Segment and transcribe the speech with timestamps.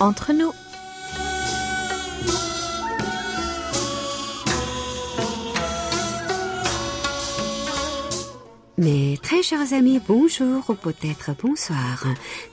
[0.00, 0.55] entre nous.
[9.45, 12.05] chers amis, bonjour ou peut-être bonsoir.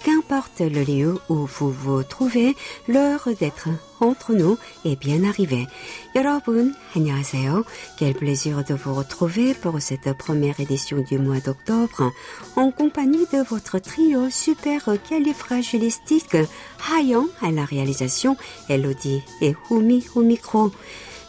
[0.04, 2.56] Qu'importe le lieu où vous vous trouvez,
[2.86, 3.68] l'heure d'être
[4.00, 5.66] entre nous est bien arrivée.
[6.14, 7.64] 여러분, 안녕하세요.
[7.98, 12.12] Quel plaisir de vous retrouver pour cette première édition du mois d'octobre
[12.56, 16.36] en compagnie de votre trio super califragilistique
[16.90, 18.36] Hayon à la réalisation,
[18.68, 20.70] Elodie et Humi au micro.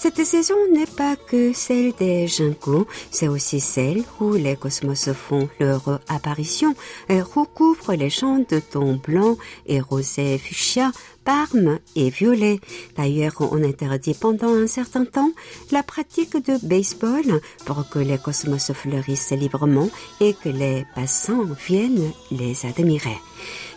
[0.04, 5.48] Cette saison n'est pas que celle des Jinko, c'est aussi celle où les cosmos font
[5.58, 6.74] leur apparition
[7.08, 10.92] et recouvrent les champs de tons blancs et rosé fuchsia,
[11.24, 12.60] parme et violet.
[12.98, 15.32] D'ailleurs, on interdit pendant un certain temps
[15.72, 19.88] la pratique de baseball pour que les cosmos fleurissent librement
[20.20, 23.16] et que les passants viennent les admirer.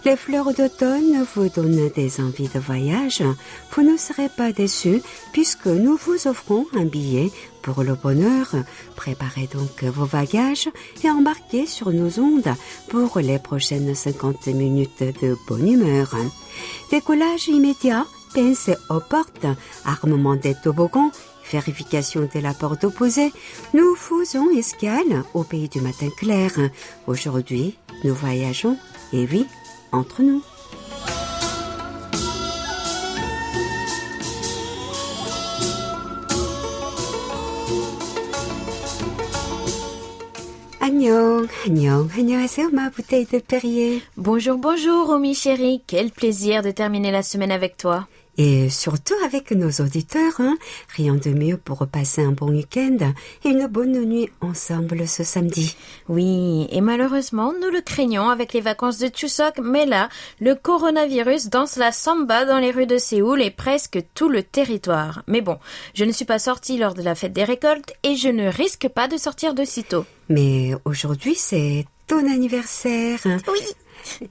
[0.07, 3.21] Les fleurs d'automne vous donnent des envies de voyage.
[3.71, 5.01] Vous ne serez pas déçus
[5.33, 7.29] puisque nous vous offrons un billet
[7.61, 8.55] pour le bonheur.
[8.95, 10.69] Préparez donc vos bagages
[11.03, 12.55] et embarquez sur nos ondes
[12.87, 16.15] pour les prochaines 50 minutes de bonne humeur.
[16.89, 19.47] Décollage immédiat, pince aux portes,
[19.83, 21.11] armement des toboggans,
[21.51, 23.33] vérification de la porte opposée,
[23.73, 26.51] nous faisons escale au pays du matin clair.
[27.07, 28.77] Aujourd'hui, nous voyageons,
[29.11, 29.45] et oui,
[29.91, 30.41] entre nous.
[42.71, 44.01] Ma bouteille de Perrier.
[44.15, 45.81] Bonjour, bonjour, Omi chérie.
[45.85, 48.07] Quel plaisir de terminer la semaine avec toi.
[48.37, 50.57] Et surtout avec nos auditeurs, hein,
[50.95, 52.97] rien de mieux pour passer un bon week-end
[53.43, 55.75] et une bonne nuit ensemble ce samedi.
[56.07, 61.49] Oui, et malheureusement, nous le craignons avec les vacances de Chuseok, mais là, le coronavirus
[61.49, 65.23] danse la samba dans les rues de Séoul et presque tout le territoire.
[65.27, 65.57] Mais bon,
[65.95, 68.87] je ne suis pas sortie lors de la fête des récoltes et je ne risque
[68.87, 70.05] pas de sortir de sitôt.
[70.29, 73.19] Mais aujourd'hui, c'est ton anniversaire.
[73.25, 73.61] Oui.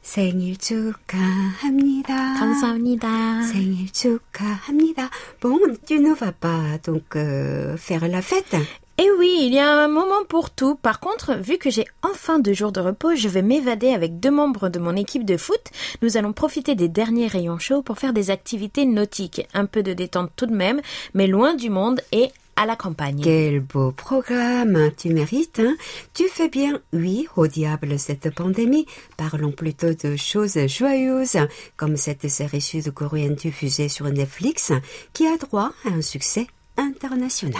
[0.01, 2.33] 생일 축하합니다.
[2.39, 3.43] 감사합니다.
[3.43, 5.09] 생일 축하합니다.
[5.41, 8.55] Bon, tu ne vas pas donc euh, faire la fête
[8.97, 10.75] Eh oui, il y a un moment pour tout.
[10.75, 14.29] Par contre, vu que j'ai enfin deux jours de repos, je vais m'évader avec deux
[14.29, 15.61] membres de mon équipe de foot.
[16.03, 19.47] Nous allons profiter des derniers rayons chauds pour faire des activités nautiques.
[19.55, 20.81] Un peu de détente tout de même,
[21.15, 23.20] mais loin du monde et à la campagne.
[23.22, 25.76] Quel beau programme, tu mérites, hein
[26.14, 28.86] Tu fais bien, oui, au diable cette pandémie.
[29.16, 31.38] Parlons plutôt de choses joyeuses,
[31.76, 34.72] comme cette série sud-coréenne diffusée sur Netflix,
[35.12, 36.46] qui a droit à un succès
[36.76, 37.54] international.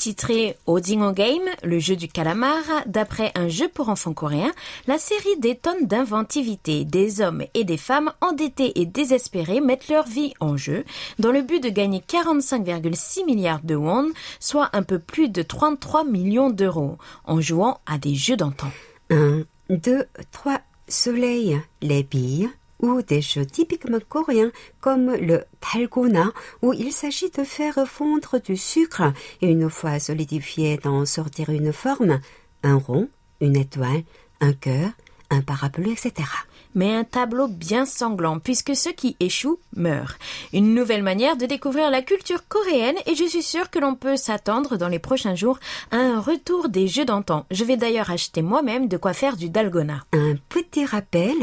[0.00, 4.50] Titré Odingo Game, le jeu du calamar, d'après un jeu pour enfants coréen,
[4.86, 6.86] la série détonne d'inventivité.
[6.86, 10.86] Des hommes et des femmes endettés et désespérés mettent leur vie en jeu
[11.18, 16.04] dans le but de gagner 45,6 milliards de won, soit un peu plus de 33
[16.04, 18.70] millions d'euros, en jouant à des jeux d'antan.
[19.10, 22.48] Un, deux, trois, soleil, les billes,
[22.82, 26.32] ou des jeux typiquement coréens comme le dalgona
[26.62, 31.72] où il s'agit de faire fondre du sucre et une fois solidifié d'en sortir une
[31.72, 32.20] forme,
[32.62, 33.08] un rond,
[33.40, 34.02] une étoile,
[34.40, 34.90] un cœur,
[35.30, 36.28] un parapluie, etc.
[36.74, 40.16] mais un tableau bien sanglant puisque ceux qui échouent meurent.
[40.52, 44.16] Une nouvelle manière de découvrir la culture coréenne et je suis sûre que l'on peut
[44.16, 45.58] s'attendre dans les prochains jours
[45.90, 47.46] à un retour des jeux d'antan.
[47.50, 50.04] Je vais d'ailleurs acheter moi-même de quoi faire du dalgona.
[50.12, 51.36] Un petit rappel,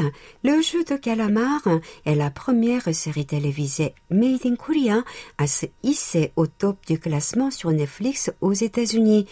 [0.44, 1.62] le jeu de calamar
[2.06, 5.04] est la première série télévisée Made in Korea
[5.38, 9.28] à se hisser au top du classement sur Netflix aux États-Unis.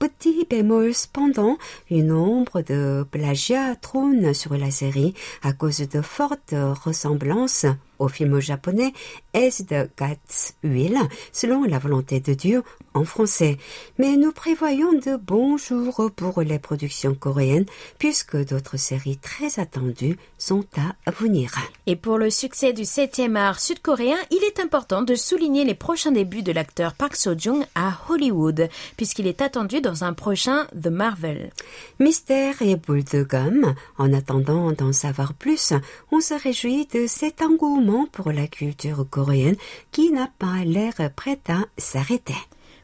[0.00, 1.58] Petit bémol cependant,
[1.90, 5.12] une ombre de plagiat trône sur la série
[5.42, 7.66] à cause de fortes ressemblances
[8.00, 8.92] au film japonais
[9.34, 10.98] Est de Gats Will,
[11.32, 13.56] selon la volonté de Dieu en français.
[13.98, 17.66] Mais nous prévoyons de bons jours pour les productions coréennes
[17.98, 20.64] puisque d'autres séries très attendues sont
[21.06, 21.52] à venir.
[21.86, 26.12] Et pour le succès du 7e art sud-coréen, il est important de souligner les prochains
[26.12, 31.50] débuts de l'acteur Park Seo-joong à Hollywood, puisqu'il est attendu dans un prochain The Marvel.
[31.98, 33.74] Mystère et boule de gomme.
[33.98, 35.72] En attendant d'en savoir plus,
[36.10, 39.56] on se réjouit de cet engouement pour la culture coréenne
[39.92, 42.34] qui n'a pas l'air prête à s'arrêter.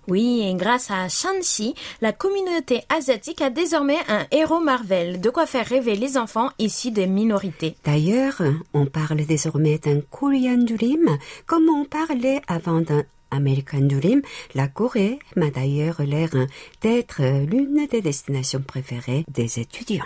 [0.08, 5.46] Oui, et grâce à Shanxi, la communauté asiatique a désormais un héros Marvel, de quoi
[5.46, 7.76] faire rêver les enfants issus des minorités.
[7.84, 8.40] D'ailleurs,
[8.72, 13.02] on parle désormais d'un Korean Dream comme on parlait avant d'un
[13.32, 14.22] American Dream.
[14.54, 16.30] La Corée m'a d'ailleurs l'air
[16.82, 20.04] d'être l'une des destinations préférées des étudiants.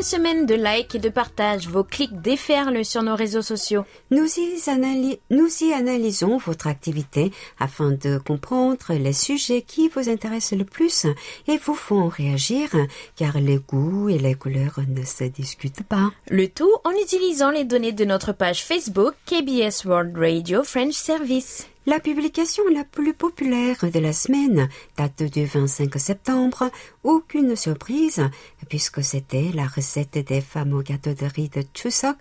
[0.00, 3.84] Une semaine de likes et de partages, vos clics déferlent sur nos réseaux sociaux.
[4.10, 10.58] Nous y, nous y analysons votre activité afin de comprendre les sujets qui vous intéressent
[10.58, 11.04] le plus
[11.48, 12.70] et vous font réagir
[13.14, 16.10] car les goûts et les couleurs ne se discutent pas.
[16.30, 21.66] Le tout en utilisant les données de notre page Facebook KBS World Radio French Service.
[21.86, 24.68] La publication la plus populaire de la semaine
[24.98, 26.70] date du 25 septembre.
[27.04, 28.22] Aucune surprise,
[28.68, 32.16] puisque c'était la recette des fameux gâteaux de riz de Chuseok,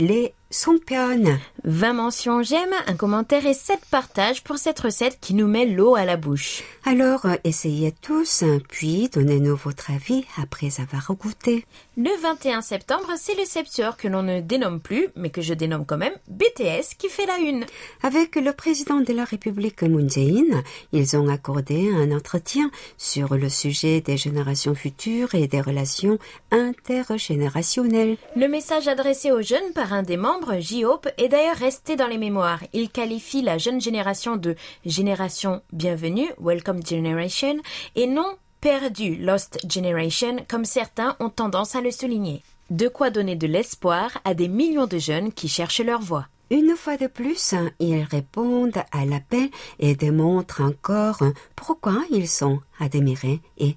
[0.00, 1.40] les Songpyeon.
[1.64, 5.96] 20 mentions j'aime, un commentaire et 7 partages pour cette recette qui nous met l'eau
[5.96, 6.62] à la bouche.
[6.84, 11.64] Alors, essayez tous, puis donnez-nous votre avis après avoir goûté.
[11.96, 15.86] Le 21 septembre, c'est le Septuor que l'on ne dénomme plus, mais que je dénomme
[15.86, 17.64] quand même BTS qui fait la une.
[18.02, 20.62] Avec le président de la République Moon Jae-in,
[20.92, 26.18] ils ont accordé un entretien sur le sujet des générations futures et des relations
[26.52, 28.18] intergénérationnelles.
[28.36, 32.18] Le message adressé aux jeunes par un des membres J-Hope est d'ailleurs resté dans les
[32.18, 32.60] mémoires.
[32.72, 37.56] Il qualifie la jeune génération de génération bienvenue, Welcome Generation,
[37.96, 42.42] et non perdu, Lost Generation, comme certains ont tendance à le souligner.
[42.70, 46.26] De quoi donner de l'espoir à des millions de jeunes qui cherchent leur voie.
[46.50, 49.48] Une fois de plus, ils répondent à l'appel
[49.78, 51.22] et démontrent encore
[51.56, 53.76] pourquoi ils sont admirés et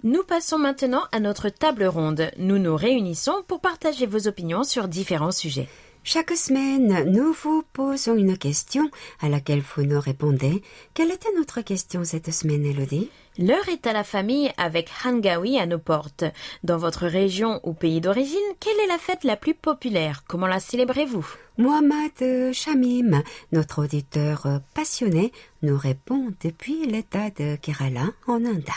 [0.02, 2.30] Nous passons maintenant à notre table ronde.
[2.38, 5.68] Nous nous réunissons pour partager vos opinions sur différents sujets.
[6.06, 8.90] Chaque semaine, nous vous posons une question
[9.22, 10.62] à laquelle vous nous répondez.
[10.92, 13.08] Quelle était notre question cette semaine, Elodie?
[13.38, 16.24] L'heure est à la famille avec Hangawi à nos portes.
[16.62, 20.24] Dans votre région ou pays d'origine, quelle est la fête la plus populaire?
[20.28, 21.26] Comment la célébrez-vous?
[21.56, 23.22] Mohamed Shamim,
[23.52, 28.68] notre auditeur passionné, nous répond depuis l'état de Kerala en Inde.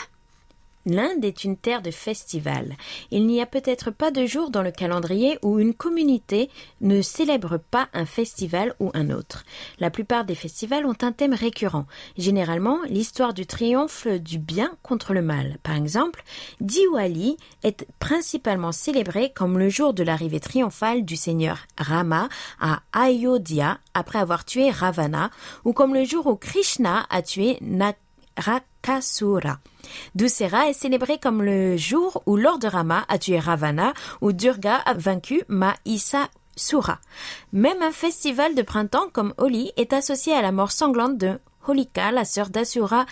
[0.86, 2.76] L'Inde est une terre de festivals.
[3.10, 7.58] Il n'y a peut-être pas de jour dans le calendrier où une communauté ne célèbre
[7.58, 9.44] pas un festival ou un autre.
[9.80, 11.86] La plupart des festivals ont un thème récurrent.
[12.16, 15.58] Généralement, l'histoire du triomphe du bien contre le mal.
[15.62, 16.22] Par exemple,
[16.60, 22.28] Diwali est principalement célébré comme le jour de l'arrivée triomphale du seigneur Rama
[22.60, 25.30] à Ayodhya après avoir tué Ravana
[25.64, 27.58] ou comme le jour où Krishna a tué
[30.14, 34.94] Dussera est célébré comme le jour où Lord Rama a tué Ravana, ou Durga a
[34.94, 35.42] vaincu
[36.56, 36.98] Sura.
[37.52, 42.10] Même un festival de printemps comme Holi est associé à la mort sanglante de Holika,
[42.10, 43.06] la sœur d'Asura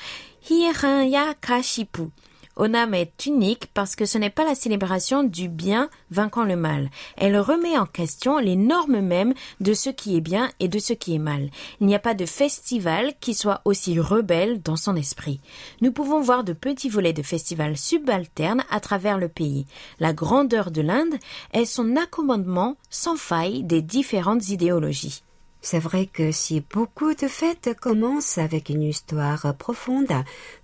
[0.51, 2.11] Hiranyakashipu.
[2.57, 6.91] Onam est unique parce que ce n'est pas la célébration du bien vainquant le mal.
[7.17, 10.95] Elle remet en question les normes mêmes de ce qui est bien et de ce
[10.95, 11.51] qui est mal.
[11.81, 15.41] Il n'y a pas de festival qui soit aussi rebelle dans son esprit.
[15.83, 19.67] Nous pouvons voir de petits volets de festivals subalternes à travers le pays.
[20.01, 21.15] La grandeur de l'Inde
[21.53, 25.23] est son accommodement sans faille des différentes idéologies.
[25.61, 30.13] C'est vrai que si beaucoup de fêtes commencent avec une histoire profonde,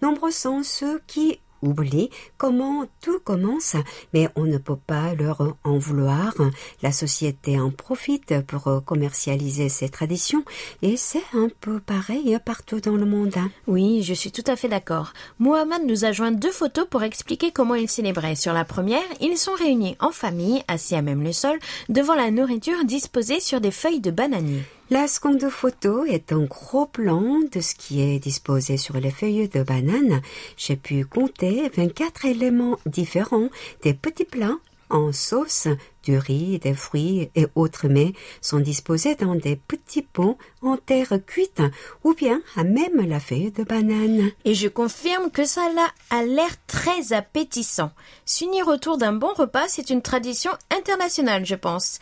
[0.01, 3.77] nombreux sont ceux qui oublie comment tout commence,
[4.13, 6.35] mais on ne peut pas leur en vouloir.
[6.83, 10.45] La société en profite pour commercialiser ses traditions
[10.83, 13.37] et c'est un peu pareil partout dans le monde.
[13.67, 15.13] Oui, je suis tout à fait d'accord.
[15.39, 18.35] Mohamed nous a joint deux photos pour expliquer comment il célébrait.
[18.35, 22.31] Sur la première, ils sont réunis en famille, assis à même le sol, devant la
[22.31, 24.63] nourriture disposée sur des feuilles de bananier.
[24.93, 29.49] La seconde photo est un gros plan de ce qui est disposé sur les feuilles
[29.49, 30.21] de banane.
[30.59, 33.49] J'ai pu compter 24 éléments différents,
[33.83, 34.59] des petits plats
[34.91, 35.67] en sauce,
[36.05, 41.15] du riz, des fruits et autres mets sont disposés dans des petits pots en terre
[41.27, 41.63] cuite
[42.05, 44.31] ou bien à même la feuille de banane.
[44.45, 45.71] Et je confirme que ça
[46.11, 47.93] a l'air très appétissant.
[48.27, 51.99] S'unir autour d'un bon repas, c'est une tradition internationale, je pense.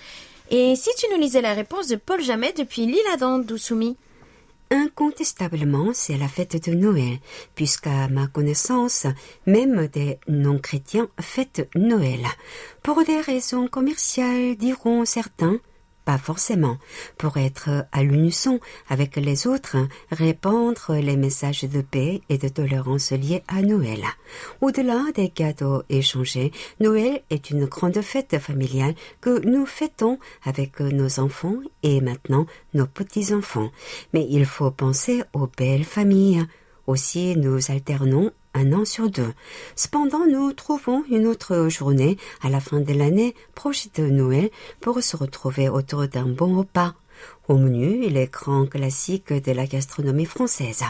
[0.52, 3.96] Et si tu nous lisais la réponse de Paul Jamet depuis l'île Adam d'Ousoumi
[4.72, 7.18] Incontestablement, c'est la fête de Noël,
[7.54, 9.06] puisqu'à ma connaissance,
[9.46, 12.20] même des non-chrétiens fêtent Noël.
[12.82, 15.60] Pour des raisons commerciales, diront certains,
[16.04, 16.78] pas forcément.
[17.18, 19.76] Pour être à l'unisson avec les autres,
[20.10, 24.02] répandre les messages de paix et de tolérance liés à Noël.
[24.60, 31.20] Au-delà des cadeaux échangés, Noël est une grande fête familiale que nous fêtons avec nos
[31.20, 33.70] enfants et maintenant nos petits-enfants.
[34.12, 36.44] Mais il faut penser aux belles familles.
[36.86, 39.32] Aussi, nous alternons un an sur deux.
[39.76, 45.02] Cependant, nous trouvons une autre journée à la fin de l'année proche de Noël pour
[45.02, 46.94] se retrouver autour d'un bon repas.
[47.48, 50.84] Au menu, les grands classiques de la gastronomie française.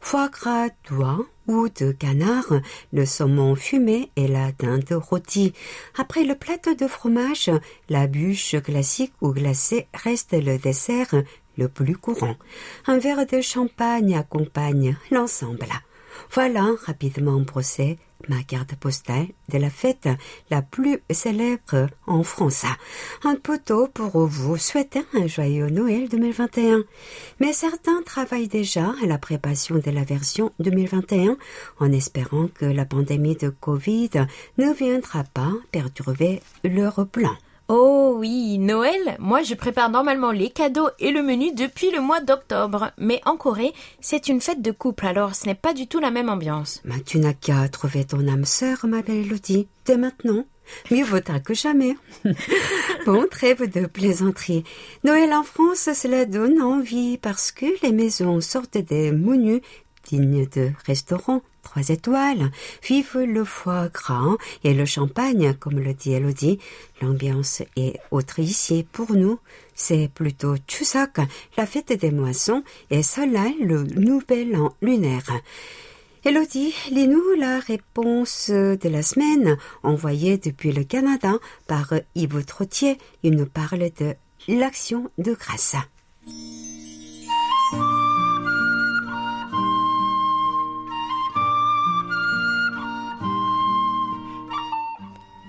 [0.00, 2.52] Foie gras d'oie ou de canard,
[2.92, 5.52] le saumon fumé et la dinde rôtie.
[5.96, 7.50] Après le plateau de fromage,
[7.88, 11.14] la bûche classique ou glacée reste le dessert
[11.56, 12.36] le plus courant.
[12.86, 15.68] Un verre de champagne accompagne l'ensemble.
[16.30, 17.98] Voilà rapidement brossé
[18.28, 20.08] ma carte postale de la fête
[20.50, 22.64] la plus célèbre en France.
[23.24, 26.84] Un poteau pour vous souhaiter un joyeux Noël 2021.
[27.40, 31.36] Mais certains travaillent déjà à la préparation de la version 2021
[31.80, 34.10] en espérant que la pandémie de Covid
[34.58, 37.36] ne viendra pas perturber leur plan.
[37.74, 42.20] Oh oui, Noël, moi je prépare normalement les cadeaux et le menu depuis le mois
[42.20, 42.90] d'octobre.
[42.98, 46.10] Mais en Corée, c'est une fête de couple, alors ce n'est pas du tout la
[46.10, 46.82] même ambiance.
[46.84, 50.44] Mais tu n'as qu'à trouver ton âme sœur, ma belle Elodie, dès maintenant.
[50.90, 51.96] Mieux vaut tard que jamais.
[53.06, 54.64] bon, trêve de plaisanterie.
[55.02, 59.62] Noël en France, cela donne envie parce que les maisons sortent des menus
[60.12, 62.50] dignes de restaurants trois étoiles.
[62.86, 66.58] Vive le foie gras et le champagne, comme le dit Elodie.
[67.00, 68.86] L'ambiance est autre ici.
[68.92, 69.38] Pour nous,
[69.74, 71.18] c'est plutôt Chuseok,
[71.56, 75.32] la fête des moissons, et cela le nouvel an lunaire.
[76.24, 81.34] Elodie, lis-nous la réponse de la semaine envoyée depuis le Canada
[81.66, 82.98] par Yves Trottier.
[83.22, 84.14] Il nous parle de
[84.46, 85.74] l'action de grâce.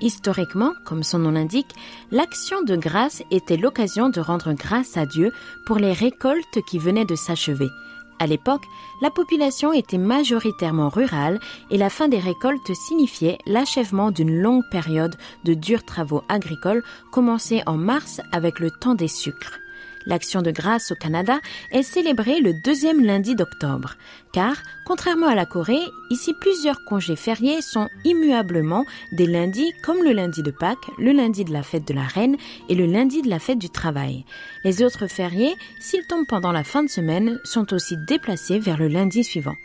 [0.04, 1.74] Historiquement, comme son nom l'indique,
[2.12, 5.32] l'action de grâce était l'occasion de rendre grâce à Dieu
[5.66, 7.70] pour les récoltes qui venaient de s'achever.
[8.20, 8.66] À l'époque,
[9.02, 11.40] la population était majoritairement rurale
[11.72, 16.84] et la fin des récoltes signifiait l'achèvement d'une longue période de durs travaux agricoles
[17.14, 19.63] commencés en mars avec le temps des sucres.
[20.06, 21.40] L'action de grâce au Canada
[21.72, 23.96] est célébrée le deuxième lundi d'octobre,
[24.34, 24.56] car,
[24.86, 30.44] contrairement à la Corée, ici plusieurs congés fériés sont immuablement des lundis comme le lundi
[30.44, 32.38] de Pâques, le lundi de la fête de la Reine
[32.70, 34.26] et le lundi de la fête du travail.
[34.64, 38.88] Les autres fériés, s'ils tombent pendant la fin de semaine, sont aussi déplacés vers le
[38.88, 39.56] lundi suivant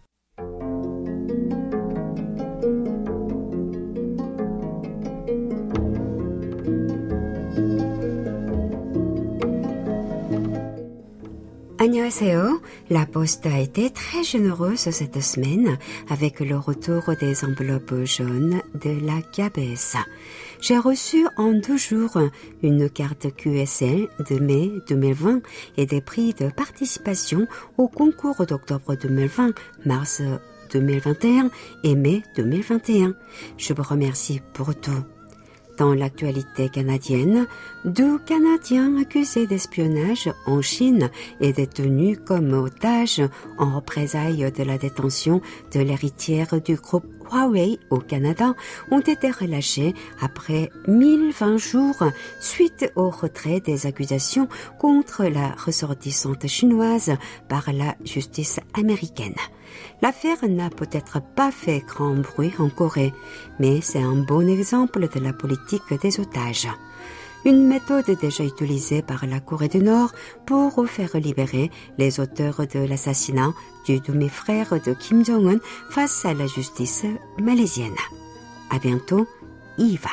[11.81, 12.61] Annyeonghaseyo,
[12.91, 15.79] la Poste a été très généreuse cette semaine
[16.11, 19.97] avec le retour des enveloppes jaunes de la GABES.
[20.61, 22.19] J'ai reçu en deux jours
[22.63, 25.41] une carte QSL de mai 2020
[25.77, 27.47] et des prix de participation
[27.77, 29.53] au concours d'octobre 2020,
[29.87, 30.21] mars
[30.73, 31.51] 2021
[31.85, 33.15] et mai 2021.
[33.57, 35.05] Je vous remercie pour tout.
[35.79, 37.47] Dans l'actualité canadienne,
[37.85, 41.09] deux Canadiens accusés d'espionnage en Chine
[41.41, 43.23] et détenus comme otages
[43.59, 45.41] en représailles de la détention
[45.73, 48.55] de l'héritière du groupe Huawei au Canada
[48.91, 52.03] ont été relâchés après 1020 jours
[52.41, 57.13] suite au retrait des accusations contre la ressortissante chinoise
[57.49, 59.35] par la justice américaine.
[60.03, 63.13] L'affaire n'a peut-être pas fait grand bruit en Corée,
[63.59, 66.69] mais c'est un bon exemple de la politique des otages.
[67.45, 70.13] Une méthode déjà utilisée par la Corée du Nord
[70.47, 73.53] pour faire libérer les auteurs de l'assassinat
[73.87, 75.59] du demi-frère de Kim Jong-un
[75.91, 77.05] face à la justice
[77.41, 77.97] malaisienne.
[78.71, 79.27] À bientôt,
[79.79, 80.07] Yves.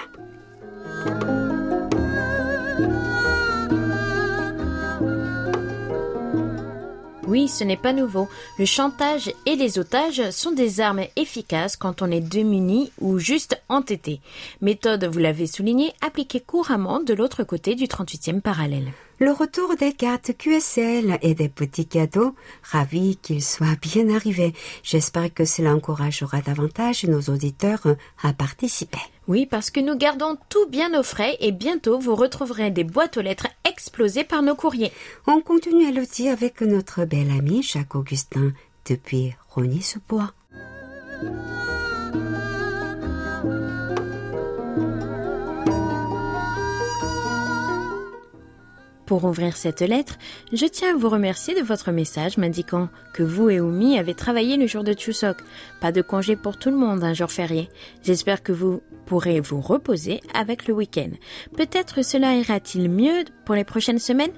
[7.27, 8.27] Oui, ce n'est pas nouveau.
[8.60, 13.60] Le chantage et les otages sont des armes efficaces quand on est démuni ou juste
[13.67, 14.22] entêté.
[14.62, 18.91] Méthode, vous l'avez souligné, appliquée couramment de l'autre côté du 38e parallèle.
[19.19, 24.53] Le retour des cartes QSL et des petits cadeaux, ravi qu'ils soient bien arrivés.
[24.84, 27.88] J'espère que cela encouragera davantage nos auditeurs
[28.22, 29.00] à participer.
[29.27, 33.17] Oui, parce que nous gardons tout bien au frais et bientôt vous retrouverez des boîtes
[33.17, 34.91] aux lettres explosées par nos courriers.
[35.27, 38.51] On continue à le dire avec notre bel ami Jacques Augustin
[38.86, 40.34] depuis Rony-sous-Bois.
[49.06, 50.18] Pour ouvrir cette lettre,
[50.52, 54.58] je tiens à vous remercier de votre message m'indiquant que vous et Oumi avez travaillé
[54.58, 55.38] le jour de Chuseok.
[55.80, 57.70] Pas de congé pour tout le monde un jour férié.
[58.04, 61.12] J'espère que vous pourrez vous reposer avec le week-end.
[61.56, 64.34] Peut-être cela ira-t-il mieux pour les prochaines semaines?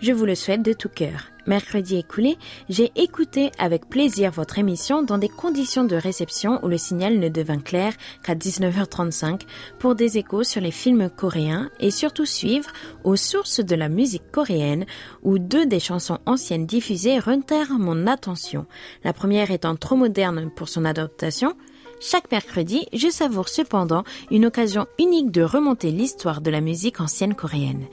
[0.00, 1.32] Je vous le souhaite de tout cœur.
[1.46, 6.76] Mercredi écoulé, j'ai écouté avec plaisir votre émission dans des conditions de réception où le
[6.76, 9.40] signal ne devint clair qu'à 19h35
[9.80, 12.70] pour des échos sur les films coréens et surtout suivre
[13.02, 14.86] aux sources de la musique coréenne
[15.22, 18.66] où deux des chansons anciennes diffusées retinrent mon attention.
[19.02, 21.56] La première étant trop moderne pour son adaptation,
[22.02, 27.34] chaque mercredi, je savoure cependant une occasion unique de remonter l'histoire de la musique ancienne
[27.34, 27.86] coréenne.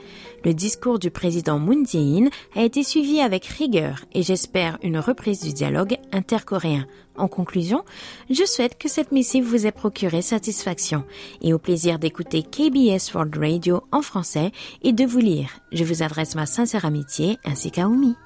[0.44, 5.40] Le discours du président Moon Jae-in a été suivi avec rigueur et j'espère une reprise
[5.40, 6.86] du dialogue intercoréen.
[7.16, 7.84] En conclusion,
[8.30, 11.04] je souhaite que cette missive vous ait procuré satisfaction
[11.40, 14.50] et au plaisir d'écouter KBS World Radio en français
[14.82, 15.50] et de vous lire.
[15.70, 18.16] Je vous adresse ma sincère amitié ainsi qu'à Oumi.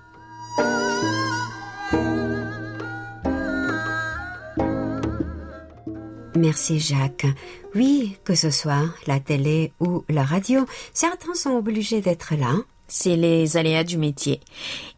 [6.36, 7.26] Merci Jacques.
[7.74, 12.54] Oui, que ce soit la télé ou la radio, certains sont obligés d'être là.
[12.86, 14.40] C'est les aléas du métier.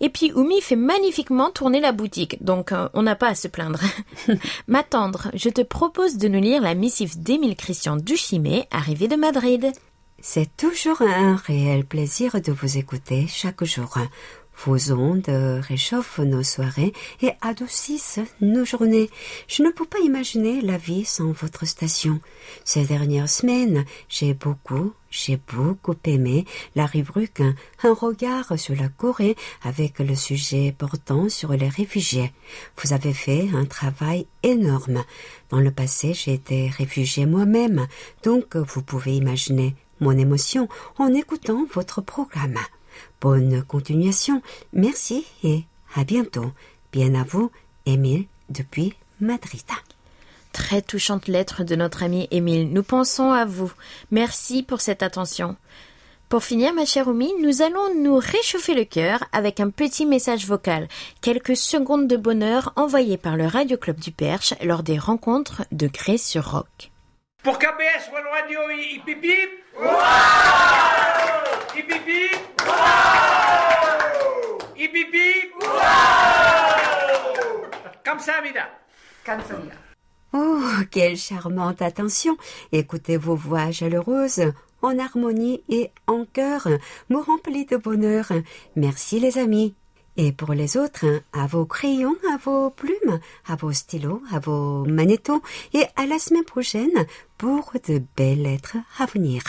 [0.01, 3.49] Et puis Oumi fait magnifiquement tourner la boutique, donc euh, on n'a pas à se
[3.49, 3.81] plaindre.
[4.67, 9.73] M'attendre, je te propose de nous lire la missive d'Émile Christian Duchimé, arrivé de Madrid.
[10.21, 13.99] C'est toujours un réel plaisir de vous écouter chaque jour.
[14.65, 16.93] Vos ondes réchauffent nos soirées
[17.23, 19.11] et adoucissent nos journées.
[19.49, 22.21] Je ne peux pas imaginer la vie sans votre station.
[22.65, 27.43] Ces dernières semaines, j'ai beaucoup, j'ai beaucoup aimé la rubrique
[27.83, 32.33] Un regard sur la Corée avec le sujet portant sur les réfugiés.
[32.83, 35.05] Vous avez fait un travail énorme.
[35.51, 37.87] Dans le passé, j'ai été réfugié moi-même,
[38.25, 42.59] donc vous pouvez imaginer mon émotion en écoutant votre programme.
[43.21, 44.43] Bonne continuation.
[44.73, 46.53] Merci et à bientôt.
[46.93, 47.51] Bien à vous,
[47.85, 49.63] Émile, depuis Madrid.
[50.53, 52.73] Très touchante lettre de notre ami Émile.
[52.73, 53.73] Nous pensons à vous.
[54.11, 55.57] Merci pour cette attention.
[56.29, 60.45] Pour finir, ma chère Oumi, nous allons nous réchauffer le cœur avec un petit message
[60.47, 60.89] vocal,
[61.21, 65.87] quelques secondes de bonheur envoyées par le Radio Club du Perche lors des rencontres de
[65.87, 66.91] Grès sur Rock.
[67.45, 69.51] Pour KBS World Radio hip hip hip
[71.77, 72.46] hip hip hip
[80.33, 80.61] Oh,
[80.91, 82.37] quelle charmante attention
[82.73, 86.69] Écoutez vos voix chaleureuses en harmonie et en cœur,
[87.09, 88.33] me remplit de bonheur.
[88.77, 89.75] Merci les amis.
[90.19, 94.85] Et pour les autres, à vos crayons, à vos plumes, à vos stylos, à vos
[94.87, 95.43] manettons,
[95.75, 99.43] et à la semaine prochaine pour de belles lettres à venir.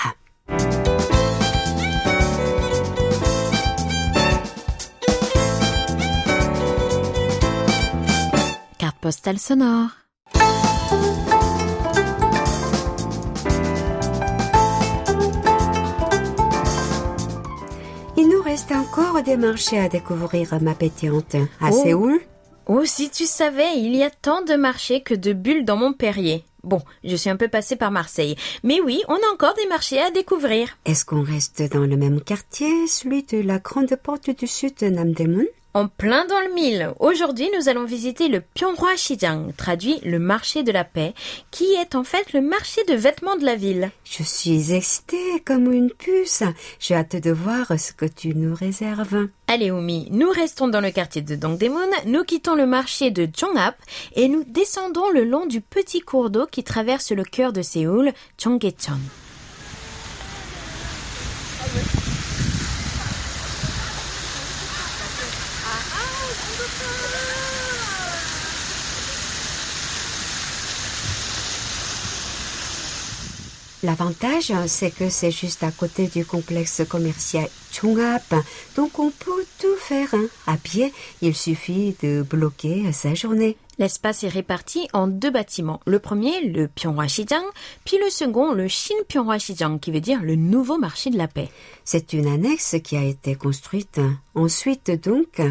[9.07, 9.91] Postale sonore.
[18.17, 21.35] Il nous reste encore des marchés à découvrir, ma pétillante.
[21.61, 21.83] À Oh.
[21.83, 22.19] Séoul?
[22.65, 25.93] Oh, si tu savais, il y a tant de marchés que de bulles dans mon
[25.93, 26.43] Perrier.
[26.63, 28.35] Bon, je suis un peu passée par Marseille.
[28.65, 30.77] Mais oui, on a encore des marchés à découvrir.
[30.83, 34.87] Est-ce qu'on reste dans le même quartier, celui de la grande porte du sud de
[34.89, 35.45] Namdaemun
[35.77, 36.91] En plein dans le mille.
[36.99, 41.13] Aujourd'hui, nous allons visiter le Pyonghwa Shijang, traduit le marché de la paix,
[41.51, 43.91] qui est en fait le marché de vêtements de la ville.
[44.03, 46.41] Je suis excitée comme une puce.
[46.79, 49.27] J'ai hâte de voir ce que tu nous réserves.
[49.47, 53.75] Allez, Oumi, nous restons dans le quartier de Dongdaemun, nous quittons le marché de Jonghap
[54.15, 58.13] et nous descendons le long du petit cours d'eau qui traverse le cœur de Séoul,
[58.39, 58.97] Chonggaecheon.
[73.83, 78.33] L'avantage, c'est que c'est juste à côté du complexe commercial Chongap,
[78.75, 80.13] donc on peut tout faire.
[80.15, 80.25] hein.
[80.47, 83.55] À pied, il suffit de bloquer sa journée.
[83.77, 85.79] L'espace est réparti en deux bâtiments.
[85.85, 87.43] Le premier, le Pyonghwa Shijang,
[87.85, 91.27] puis le second, le Shin Pyonghwa Shijang, qui veut dire le nouveau marché de la
[91.27, 91.49] paix.
[91.89, 94.01] C'est une annexe qui a été construite
[94.35, 95.41] ensuite donc.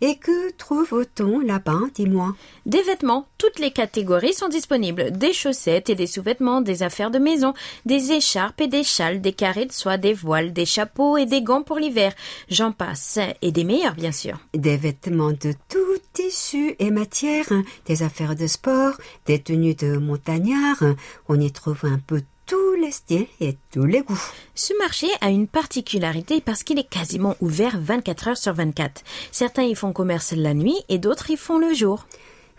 [0.00, 2.36] Et que trouve-t-on là-bas, dis-moi?
[2.64, 5.10] Des vêtements, toutes les catégories sont disponibles.
[5.10, 7.54] Des chaussettes et des sous-vêtements, des affaires de maison,
[7.86, 11.42] des écharpes et des châles, des carrés de soie, des voiles, des chapeaux et des
[11.42, 12.14] gants pour l'hiver.
[12.48, 13.18] J'en passe.
[13.42, 14.38] Et des meilleurs, bien sûr.
[14.54, 17.46] Des vêtements de tout tissu et matière,
[17.86, 18.94] des affaires de sport,
[19.26, 20.84] des tenues de montagnard.
[21.28, 24.20] On y trouve un peu tous les styles et tous les goûts.
[24.56, 29.02] Ce marché a une particularité parce qu'il est quasiment ouvert 24 heures sur 24.
[29.30, 32.06] Certains y font commerce la nuit et d'autres y font le jour.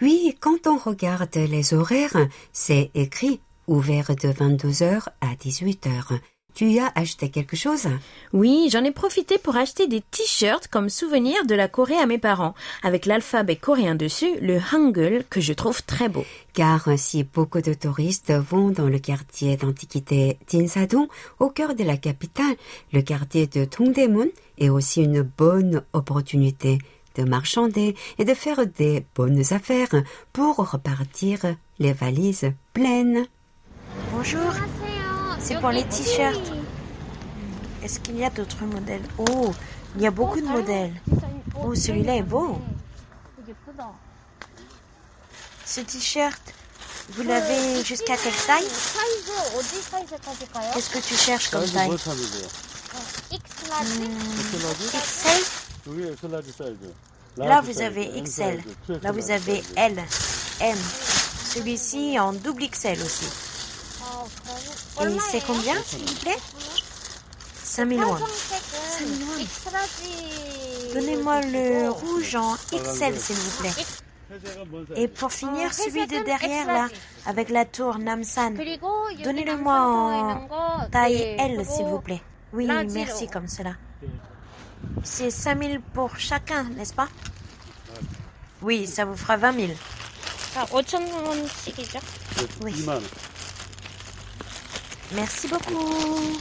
[0.02, 2.16] Oui, quand on regarde les horaires,
[2.54, 6.20] c'est écrit ouvert de 22h à 18h.
[6.54, 7.88] Tu y as acheté quelque chose?
[8.34, 12.18] Oui, j'en ai profité pour acheter des t-shirts comme souvenir de la Corée à mes
[12.18, 16.26] parents, avec l'alphabet coréen dessus, le Hangul, que je trouve très beau.
[16.54, 21.08] Car si beaucoup de touristes vont dans le quartier d'antiquité d'Insadong,
[21.40, 22.56] au cœur de la capitale,
[22.92, 26.80] le quartier de Dongdaemun est aussi une bonne opportunité
[27.16, 31.40] de marchander et de faire des bonnes affaires pour repartir
[31.80, 33.26] les valises pleines.
[34.14, 34.54] Bonjour,
[35.44, 36.52] c'est pour les t-shirts.
[37.84, 39.02] Est-ce qu'il y a d'autres modèles?
[39.18, 39.52] Oh,
[39.96, 40.94] il y a beaucoup de modèles.
[41.56, 42.60] Oh, celui-là est beau.
[45.66, 46.42] Ce t-shirt,
[47.10, 48.68] vous l'avez jusqu'à quelle taille?
[50.74, 51.90] Qu'est-ce que tu cherches comme taille?
[51.90, 51.98] Hmm.
[57.38, 58.62] Là, vous avez XL.
[59.02, 60.04] Là, vous avez L,
[60.60, 60.78] M.
[61.46, 63.26] Celui-ci en double XL aussi.
[65.02, 66.38] Et c'est combien, s'il vous plaît
[67.64, 68.18] 5000 won.
[70.94, 73.86] Donnez-moi le rouge en XL, s'il vous plaît.
[74.96, 76.88] Et pour finir, celui de derrière, là,
[77.26, 78.56] avec la tour Namsan.
[79.24, 82.22] Donnez-le-moi en taille L, s'il vous plaît.
[82.54, 83.76] Oui, merci, comme cela.
[85.04, 87.08] C'est 5000 pour chacun, n'est-ce pas?
[88.62, 89.72] Oui, ça vous fera 20 000.
[92.64, 92.86] Oui.
[95.16, 96.40] Merci beaucoup.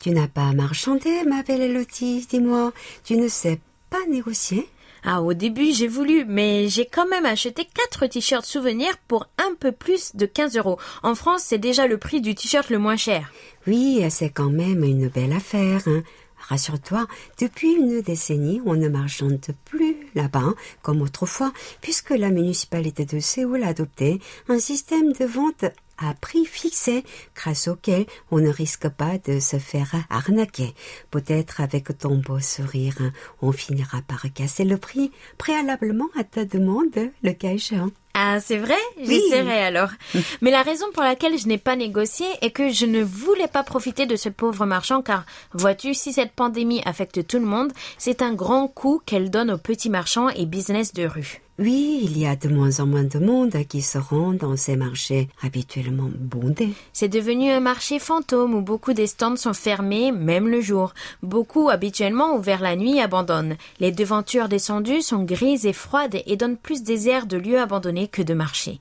[0.00, 2.72] Tu n'as pas marchandé, ma belle Elodie, dis-moi,
[3.04, 4.68] tu ne sais pas négocier
[5.02, 9.54] ah, au début, j'ai voulu, mais j'ai quand même acheté 4 t-shirts souvenirs pour un
[9.58, 10.78] peu plus de 15 euros.
[11.02, 13.32] En France, c'est déjà le prix du t-shirt le moins cher.
[13.66, 15.80] Oui, c'est quand même une belle affaire.
[15.86, 16.02] Hein.
[16.48, 17.06] Rassure-toi,
[17.40, 23.20] depuis une décennie, on ne marchande plus là-bas hein, comme autrefois, puisque la municipalité de
[23.20, 25.64] Séoul a adopté un système de vente
[26.00, 30.74] à prix fixé, grâce auquel on ne risque pas de se faire arnaquer.
[31.10, 36.44] Peut-être avec ton beau sourire, hein, on finira par casser le prix préalablement à ta
[36.44, 37.90] demande, le cas échéant.
[38.14, 38.76] Ah, c'est vrai?
[38.98, 39.06] Oui.
[39.06, 39.90] J'essaierai alors.
[40.40, 43.62] Mais la raison pour laquelle je n'ai pas négocié est que je ne voulais pas
[43.62, 48.22] profiter de ce pauvre marchand car, vois-tu, si cette pandémie affecte tout le monde, c'est
[48.22, 51.40] un grand coup qu'elle donne aux petits marchands et business de rue.
[51.60, 54.76] Oui, il y a de moins en moins de monde qui se rend dans ces
[54.76, 56.72] marchés habituellement bondés.
[56.94, 60.94] C'est devenu un marché fantôme où beaucoup des stands sont fermés, même le jour.
[61.22, 63.58] Beaucoup, habituellement ouverts la nuit, abandonnent.
[63.78, 68.08] Les devantures descendues sont grises et froides et donnent plus des airs de lieux abandonnés
[68.08, 68.80] que de marchés.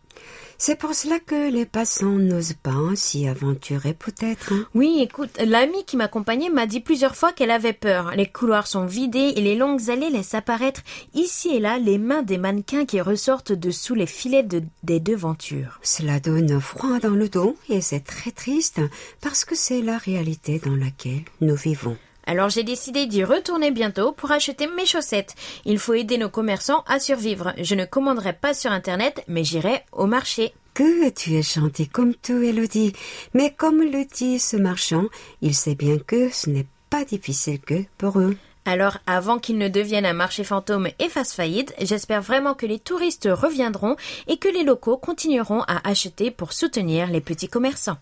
[0.62, 4.52] C'est pour cela que les passants n'osent pas s'y aventurer peut-être.
[4.52, 4.68] hein.
[4.76, 8.12] Oui, écoute, l'amie qui m'accompagnait m'a dit plusieurs fois qu'elle avait peur.
[8.18, 10.82] Les couloirs sont vidés et les longues allées laissent apparaître
[11.14, 15.00] ici et là les mains des mannequins qui ressortent de sous les filets de- des
[15.00, 15.80] devantures.
[15.82, 18.82] Cela donne froid dans le dos et c'est très triste
[19.22, 21.96] parce que c'est la réalité dans laquelle nous vivons.
[22.30, 25.34] Alors j'ai décidé d'y retourner bientôt pour acheter mes chaussettes.
[25.66, 27.54] Il faut aider nos commerçants à survivre.
[27.58, 30.54] Je ne commanderai pas sur Internet, mais j'irai au marché.
[30.76, 32.94] Que tu es gentil comme tout, Elodie.
[33.34, 35.06] Mais comme le dit ce marchand,
[35.42, 38.38] il sait bien que ce n'est pas difficile que pour eux.
[38.64, 42.78] Alors, avant qu'il ne devienne un marché fantôme et fasse faillite, j'espère vraiment que les
[42.78, 43.96] touristes reviendront
[44.28, 47.98] et que les locaux continueront à acheter pour soutenir les petits commerçants.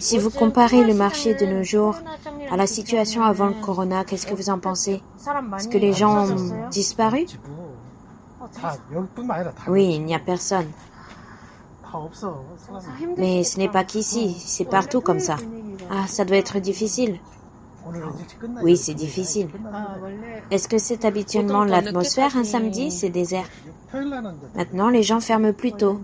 [0.00, 1.96] Si vous comparez le marché de nos jours
[2.50, 5.02] à la situation avant le corona, qu'est-ce que vous en pensez?
[5.56, 7.26] Est-ce que les gens ont disparu?
[9.68, 10.66] Oui, il n'y a personne.
[13.16, 15.36] Mais ce n'est pas qu'ici, c'est partout comme ça.
[15.90, 17.18] Ah, ça doit être difficile.
[18.62, 19.48] Oui, c'est difficile.
[20.50, 23.48] Est-ce que c'est habituellement l'atmosphère un samedi C'est désert?
[24.54, 26.00] Maintenant, les gens ferment plus tôt.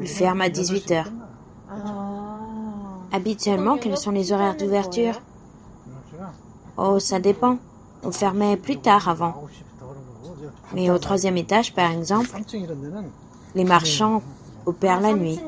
[0.00, 1.10] Ils ferment à 18 heures.
[3.12, 5.20] Habituellement, quels sont les horaires d'ouverture?
[6.76, 7.58] Oh, ça dépend.
[8.02, 9.44] On fermait plus tard avant.
[10.74, 12.30] Mais au troisième étage, par exemple,
[13.54, 14.22] les marchands
[14.66, 15.40] opèrent la nuit.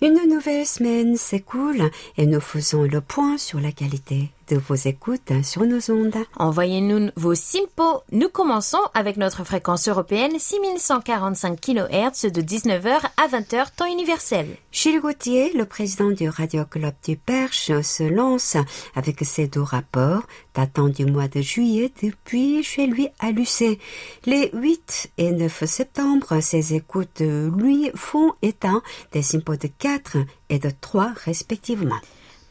[0.00, 5.32] Une nouvelle semaine s'écoule et nous faisons le point sur la qualité de vos écoutes
[5.42, 6.16] sur nos ondes.
[6.36, 8.02] Envoyez-nous vos SIMPO.
[8.12, 14.46] Nous commençons avec notre fréquence européenne 6145 kHz de 19h à 20h temps universel.
[14.72, 18.56] Gilles Gauthier, le président du Radio Club du Perche, se lance
[18.94, 20.22] avec ses deux rapports
[20.54, 23.78] datant du mois de juillet depuis chez lui à Lucé.
[24.26, 28.80] Les 8 et 9 septembre, ses écoutes lui font état
[29.12, 32.00] des sympos de 4 et de 3 respectivement.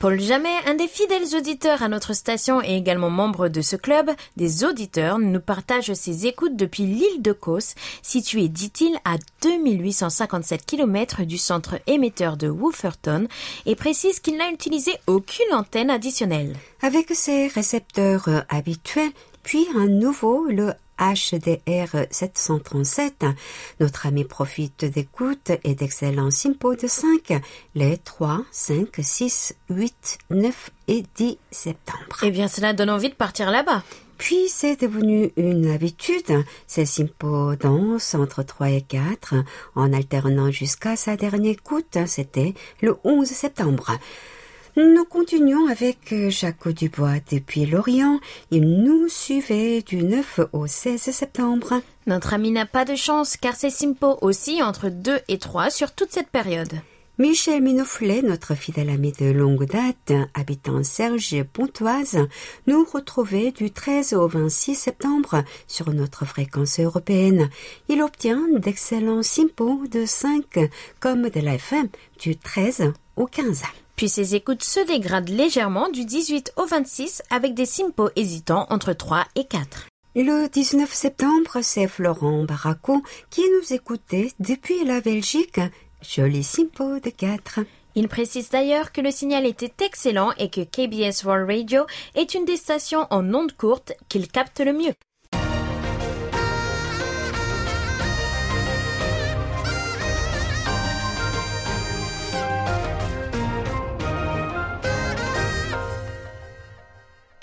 [0.03, 4.11] Paul Jamet, un des fidèles auditeurs à notre station et également membre de ce club,
[4.35, 11.23] des auditeurs nous partage ses écoutes depuis l'île de Kos, située, dit-il, à 2857 km
[11.23, 13.29] du centre émetteur de Wolferton,
[13.65, 16.57] et précise qu'il n'a utilisé aucune antenne additionnelle.
[16.81, 19.11] Avec ses récepteurs euh, habituels,
[19.43, 23.25] puis un nouveau, le HDR 737,
[23.79, 27.41] notre ami profite d'écoute et d'excellents sympos de 5,
[27.75, 32.17] les 3, 5, 6, 8, 9 et 10 septembre.
[32.23, 33.84] Eh bien, cela donne envie de partir là-bas.
[34.17, 39.36] Puis c'est devenu une habitude, ces sympos dansent entre 3 et 4,
[39.75, 43.97] en alternant jusqu'à sa dernière écoute, c'était le 11 septembre.
[44.75, 48.19] Nous continuons avec Jacques Dubois depuis l'Orient.
[48.49, 51.79] Il nous suivait du 9 au 16 septembre.
[52.07, 55.91] Notre ami n'a pas de chance car ses simpos aussi entre 2 et 3 sur
[55.91, 56.73] toute cette période.
[57.19, 62.17] Michel Minouflet, notre fidèle ami de longue date, habitant Serge Pontoise,
[62.65, 67.51] nous retrouvait du 13 au 26 septembre sur notre fréquence européenne.
[67.89, 73.62] Il obtient d'excellents simpos de 5 comme de la FM du 13 au 15.
[73.95, 78.93] Puis ses écoutes se dégradent légèrement du 18 au 26 avec des simpos hésitants entre
[78.93, 79.88] 3 et 4.
[80.15, 85.60] Le 19 septembre, c'est Florent Baraco qui nous écoutait depuis la Belgique.
[86.01, 87.62] Joli simpo de 4.
[87.95, 92.45] Il précise d'ailleurs que le signal était excellent et que KBS World Radio est une
[92.45, 94.93] des stations en ondes courtes qu'il capte le mieux.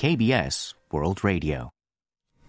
[0.01, 1.69] KBS World Radio.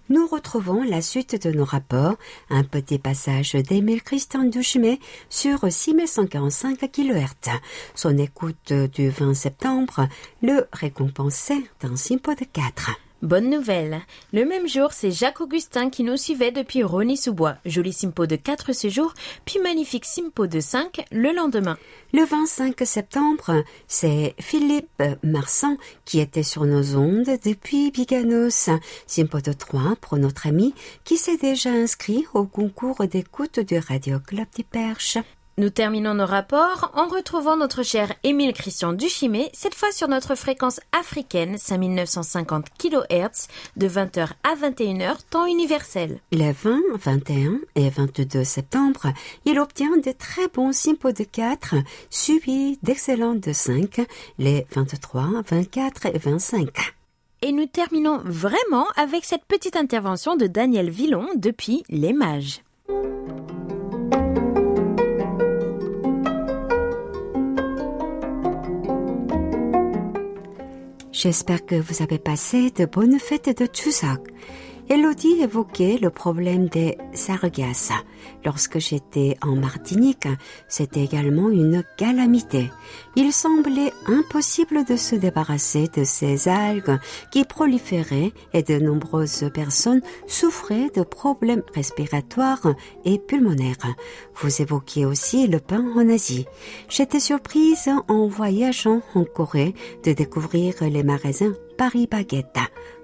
[0.08, 2.16] Nous retrouvons la suite de nos rapports,
[2.50, 7.60] un petit passage d'Émile Christian Duchemet sur 6145 kHz.
[7.94, 10.08] Son écoute du 20 septembre
[10.42, 12.92] le récompensait d'un simpo de 4.
[13.22, 14.02] Bonne nouvelle.
[14.34, 17.58] Le même jour, c'est Jacques Augustin qui nous suivait depuis Rony-sous-Bois.
[17.66, 19.14] Joli simpo de 4 ce jour,
[19.46, 21.78] puis magnifique simpo de 5 le lendemain.
[22.14, 28.72] Le 25 septembre, c'est Philippe Marsan qui était sur nos ondes depuis Biganos.
[29.06, 34.20] Simpo de 3 pour notre ami qui s'est déjà inscrit au concours d'écoute du Radio
[34.20, 35.20] Club du Perche.
[35.58, 40.36] Nous terminons nos rapports en retrouvant notre cher Émile Christian Duchimé, cette fois sur notre
[40.36, 46.22] fréquence africaine 5950 kHz de 20h à 21h, temps universel.
[46.32, 49.08] Les 20, 21 et 22 septembre,
[49.44, 51.76] il obtient de très bons simpos de 4,
[52.10, 54.08] suivis d'excellents de 5,
[54.40, 56.94] les 23, 24 et 25.
[57.42, 62.62] Et nous terminons vraiment avec cette petite intervention de Daniel Villon depuis Les Mages.
[71.24, 74.28] J'espère que vous avez passé de bonnes fêtes de Chuseok.
[74.92, 77.94] Elodie évoquait le problème des sargasses.
[78.44, 80.28] Lorsque j'étais en Martinique,
[80.68, 82.70] c'était également une calamité.
[83.16, 87.00] Il semblait impossible de se débarrasser de ces algues
[87.32, 92.76] qui proliféraient et de nombreuses personnes souffraient de problèmes respiratoires
[93.06, 93.96] et pulmonaires.
[94.36, 96.48] Vous évoquiez aussi le pain en Asie.
[96.90, 99.74] J'étais surprise en voyageant en Corée
[100.04, 102.60] de découvrir les magasins Paris Baguette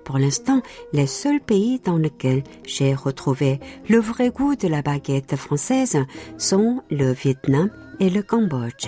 [0.08, 0.62] pour l'instant
[0.94, 5.98] les seuls pays dans lesquels j'ai retrouvé le vrai goût de la baguette française
[6.38, 8.88] sont le Vietnam et le Cambodge.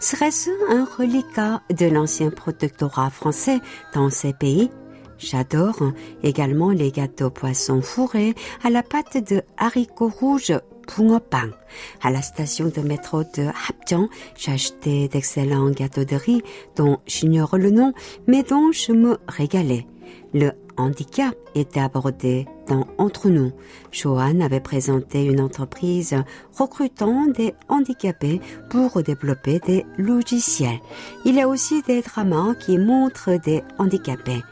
[0.00, 3.60] Serait-ce un reliquat de l'ancien protectorat français
[3.94, 4.70] dans ces pays?
[5.18, 5.92] J'adore
[6.24, 8.34] également les gâteaux poissons fourrés
[8.64, 10.58] à la pâte de haricots rouges
[11.30, 11.50] pain.
[12.02, 16.42] À la station de métro de Hapjeong, j'ai acheté d'excellents gâteaux de riz
[16.76, 17.92] dont j'ignore le nom,
[18.26, 19.86] mais dont je me régalais.
[20.32, 23.52] Le handicap était abordé dans Entre nous.
[23.90, 26.14] Johan avait présenté une entreprise
[26.56, 28.40] recrutant des handicapés
[28.70, 30.80] pour développer des logiciels.
[31.24, 34.42] Il y a aussi des dramas qui montrent des handicapés.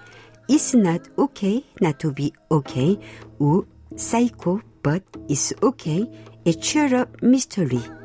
[0.48, 2.98] It's not okay not to be okay
[3.38, 3.64] ou
[3.96, 6.04] Psycho but it's okay
[6.44, 7.97] et Cheer Up Mystery.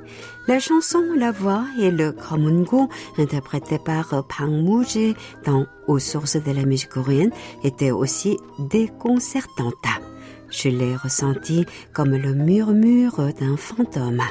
[0.47, 6.52] La chanson, la voix et le Kramungo, interprété par Pang Muji dans Aux sources de
[6.52, 7.32] la musique coréenne,
[7.63, 9.73] étaient aussi déconcertantes.
[10.49, 14.21] Je l'ai ressenti comme le murmure d'un fantôme.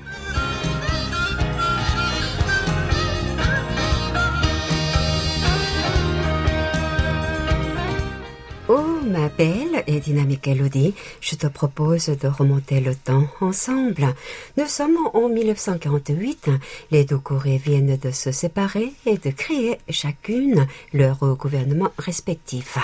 [8.74, 14.16] Oh, ma belle et dynamique Elodie, je te propose de remonter le temps ensemble.
[14.56, 16.50] Nous sommes en 1948.
[16.90, 22.78] Les deux Corées viennent de se séparer et de créer chacune leur gouvernement respectif.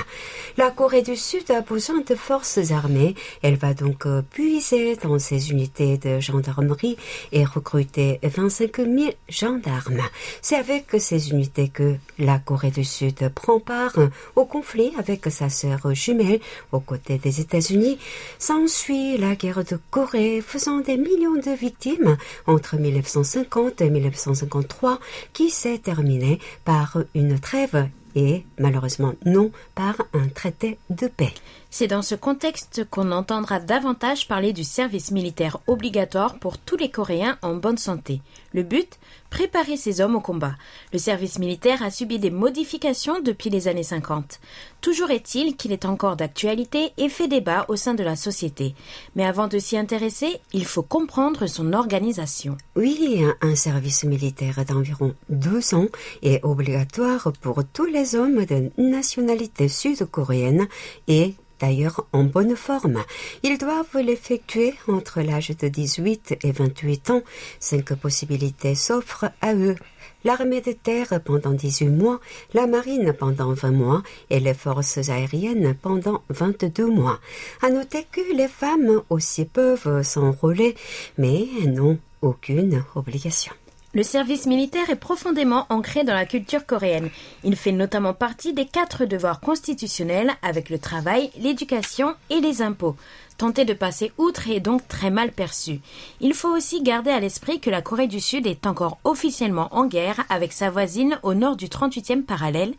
[0.57, 3.15] La Corée du Sud a besoin de forces armées.
[3.41, 6.97] Elle va donc puiser dans ses unités de gendarmerie
[7.31, 10.01] et recruter 25 000 gendarmes.
[10.41, 13.95] C'est avec ces unités que la Corée du Sud prend part
[14.35, 16.39] au conflit avec sa sœur jumelles
[16.71, 17.97] aux côtés des États-Unis,
[18.39, 24.99] s'ensuit la guerre de Corée faisant des millions de victimes entre 1950 et 1953
[25.33, 31.33] qui s'est terminée par une trêve et malheureusement non par un traité de paix.
[31.69, 36.89] C'est dans ce contexte qu'on entendra davantage parler du service militaire obligatoire pour tous les
[36.89, 38.21] Coréens en bonne santé.
[38.53, 38.97] Le but
[39.29, 40.55] Préparer ces hommes au combat.
[40.93, 44.39] Le service militaire a subi des modifications depuis les années 50.
[44.79, 48.73] Toujours est-il qu'il est encore d'actualité et fait débat au sein de la société.
[49.15, 52.57] Mais avant de s'y intéresser, il faut comprendre son organisation.
[52.75, 55.87] Oui, un service militaire d'environ deux ans
[56.23, 60.67] est obligatoire pour tous les hommes de nationalité sud-coréenne
[61.07, 63.03] et d'ailleurs en bonne forme.
[63.43, 67.21] Ils doivent l'effectuer entre l'âge de 18 et 28 ans.
[67.59, 69.75] Cinq possibilités s'offrent à eux.
[70.23, 72.19] L'armée de terre pendant 18 mois,
[72.53, 77.19] la marine pendant 20 mois et les forces aériennes pendant 22 mois.
[77.61, 80.75] À noter que les femmes aussi peuvent s'enrôler,
[81.17, 83.53] mais n'ont aucune obligation.
[83.97, 87.09] Le service militaire est profondément ancré dans la culture coréenne.
[87.43, 92.95] Il fait notamment partie des quatre devoirs constitutionnels avec le travail, l'éducation et les impôts.
[93.39, 95.79] Tenter de passer outre est donc très mal perçu.
[96.21, 99.87] Il faut aussi garder à l'esprit que la Corée du Sud est encore officiellement en
[99.87, 102.75] guerre avec sa voisine au nord du 38e parallèle,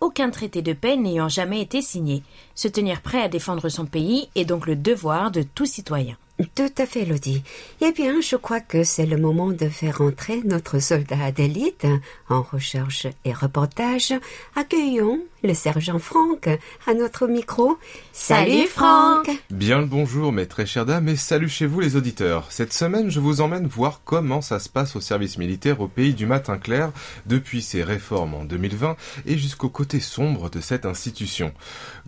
[0.00, 2.22] aucun traité de paix n'ayant jamais été signé.
[2.54, 6.16] Se tenir prêt à défendre son pays est donc le devoir de tout citoyen.
[6.54, 7.42] Tout à fait, Lodi.
[7.80, 11.86] Eh bien, je crois que c'est le moment de faire entrer notre soldat d'élite
[12.28, 14.14] en recherche et reportage.
[14.56, 16.48] Accueillons le sergent Franck
[16.86, 17.78] à notre micro.
[18.12, 22.46] Salut, Franck Bien le bonjour, mes très chères dames, et salut chez vous les auditeurs.
[22.50, 26.14] Cette semaine, je vous emmène voir comment ça se passe au service militaire au pays
[26.14, 26.92] du matin clair,
[27.26, 31.52] depuis ses réformes en 2020 et jusqu'au côté sombre de cette institution.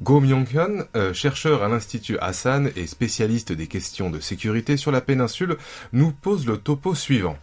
[0.02, 5.00] Go Myung-hyun, euh, chercheur à l'Institut Hassan et spécialiste des questions de sécurité sur la
[5.00, 5.56] péninsule,
[5.92, 7.36] nous pose le topo suivant.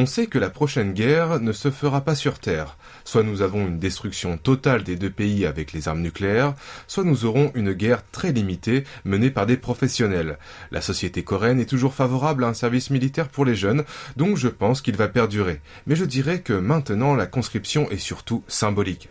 [0.00, 2.76] On sait que la prochaine guerre ne se fera pas sur Terre.
[3.04, 6.54] Soit nous avons une destruction totale des deux pays avec les armes nucléaires,
[6.86, 10.38] soit nous aurons une guerre très limitée menée par des professionnels.
[10.70, 13.82] La société coréenne est toujours favorable à un service militaire pour les jeunes,
[14.14, 15.60] donc je pense qu'il va perdurer.
[15.88, 19.08] Mais je dirais que maintenant la conscription est surtout symbolique.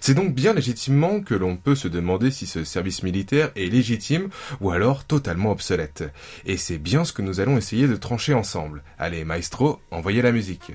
[0.00, 4.28] C'est donc bien légitimement que l'on peut se demander si ce service militaire est légitime
[4.60, 6.04] ou alors totalement obsolète.
[6.44, 8.82] Et c'est bien ce que nous allons essayer de trancher ensemble.
[8.98, 10.72] Allez, maestro, envoyez la musique.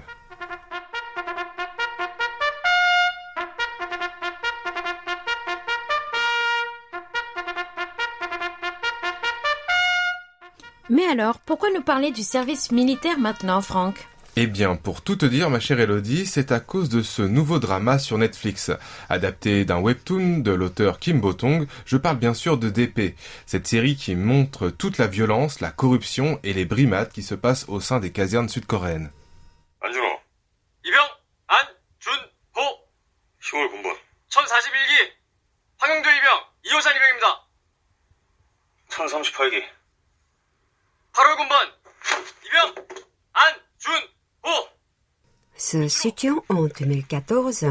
[10.89, 14.11] Mais alors, pourquoi nous parler du service militaire maintenant, Franck?
[14.38, 17.59] Eh bien, pour tout te dire, ma chère Elodie, c'est à cause de ce nouveau
[17.59, 18.71] drama sur Netflix.
[19.09, 23.97] Adapté d'un webtoon de l'auteur Kim Botong, je parle bien sûr de DP, cette série
[23.97, 27.99] qui montre toute la violence, la corruption et les brimades qui se passent au sein
[27.99, 29.11] des casernes sud-coréennes
[45.55, 47.65] se situant en 2014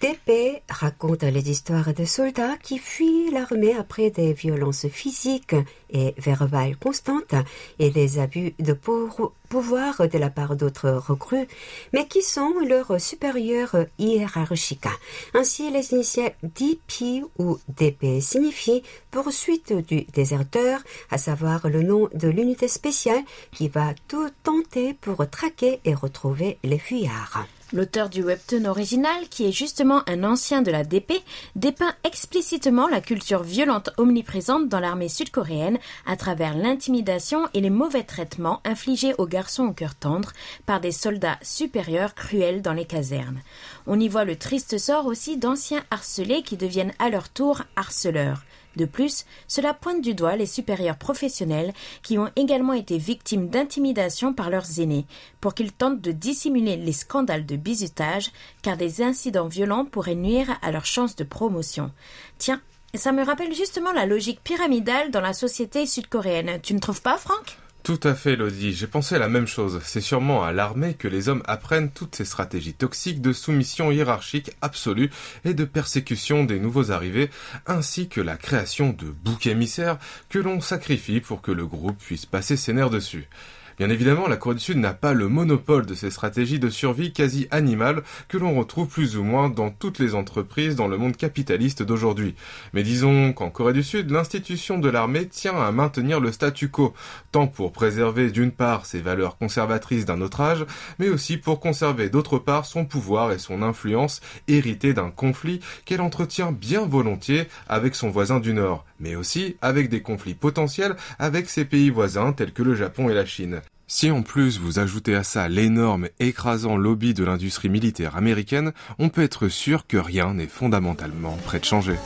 [0.00, 5.56] TP raconte les histoires de soldats qui fuient l'armée après des violences physiques
[5.90, 7.34] et verbales constantes
[7.78, 11.46] et des abus de pouvoir de la part d'autres recrues,
[11.92, 14.88] mais qui sont leurs supérieurs hiérarchiques.
[15.32, 20.80] Ainsi, les initiales DP ou DP signifient poursuite du déserteur,
[21.10, 23.22] à savoir le nom de l'unité spéciale
[23.52, 27.46] qui va tout tenter pour traquer et retrouver les fuyards.
[27.74, 31.14] L'auteur du webtoon original, qui est justement un ancien de la DP,
[31.56, 38.04] dépeint explicitement la culture violente omniprésente dans l'armée sud-coréenne à travers l'intimidation et les mauvais
[38.04, 40.32] traitements infligés aux garçons au cœur tendre
[40.66, 43.42] par des soldats supérieurs cruels dans les casernes.
[43.88, 48.44] On y voit le triste sort aussi d'anciens harcelés qui deviennent à leur tour harceleurs.
[48.76, 51.72] De plus, cela pointe du doigt les supérieurs professionnels
[52.02, 55.06] qui ont également été victimes d'intimidation par leurs aînés
[55.40, 58.30] pour qu'ils tentent de dissimuler les scandales de bizutage
[58.62, 61.92] car des incidents violents pourraient nuire à leurs chances de promotion.
[62.38, 62.60] Tiens,
[62.94, 66.60] ça me rappelle justement la logique pyramidale dans la société sud-coréenne.
[66.62, 67.58] Tu ne trouves pas, Franck?
[67.84, 68.72] Tout à fait, Elodie.
[68.72, 69.78] J'ai pensé à la même chose.
[69.84, 74.52] C'est sûrement à l'armée que les hommes apprennent toutes ces stratégies toxiques de soumission hiérarchique
[74.62, 75.10] absolue
[75.44, 77.28] et de persécution des nouveaux arrivés,
[77.66, 79.98] ainsi que la création de boucs émissaires
[80.30, 83.28] que l'on sacrifie pour que le groupe puisse passer ses nerfs dessus.
[83.76, 87.12] Bien évidemment, la Corée du Sud n'a pas le monopole de ces stratégies de survie
[87.12, 91.16] quasi animales que l'on retrouve plus ou moins dans toutes les entreprises dans le monde
[91.16, 92.36] capitaliste d'aujourd'hui.
[92.72, 96.94] Mais disons qu'en Corée du Sud, l'institution de l'armée tient à maintenir le statu quo,
[97.32, 100.64] tant pour préserver d'une part ses valeurs conservatrices d'un autre âge,
[101.00, 106.00] mais aussi pour conserver d'autre part son pouvoir et son influence héritée d'un conflit qu'elle
[106.00, 111.50] entretient bien volontiers avec son voisin du Nord, mais aussi avec des conflits potentiels avec
[111.50, 113.62] ses pays voisins tels que le Japon et la Chine.
[113.86, 119.10] Si en plus vous ajoutez à ça l'énorme écrasant lobby de l'industrie militaire américaine, on
[119.10, 121.96] peut être sûr que rien n'est fondamentalement prêt de changer.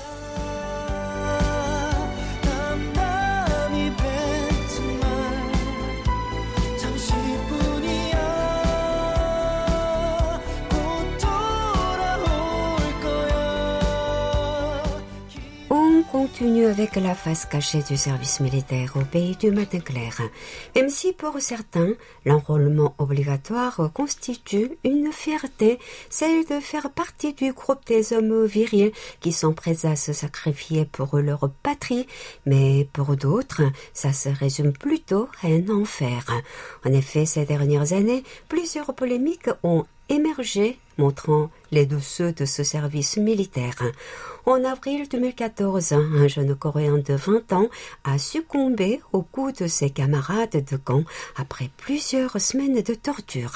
[16.18, 20.20] Continue avec la face cachée du service militaire au pays du matin clair.
[20.74, 21.92] Même si pour certains,
[22.24, 25.78] l'enrôlement obligatoire constitue une fierté,
[26.10, 28.90] celle de faire partie du groupe des hommes virils
[29.20, 32.08] qui sont prêts à se sacrifier pour leur patrie,
[32.46, 33.62] mais pour d'autres,
[33.94, 36.24] ça se résume plutôt à un enfer.
[36.84, 43.16] En effet, ces dernières années, plusieurs polémiques ont émergé montrant les douceurs de ce service
[43.16, 43.76] militaire.
[44.46, 47.68] En avril 2014, un jeune Coréen de 20 ans
[48.04, 51.04] a succombé au coup de ses camarades de camp
[51.36, 53.52] après plusieurs semaines de torture.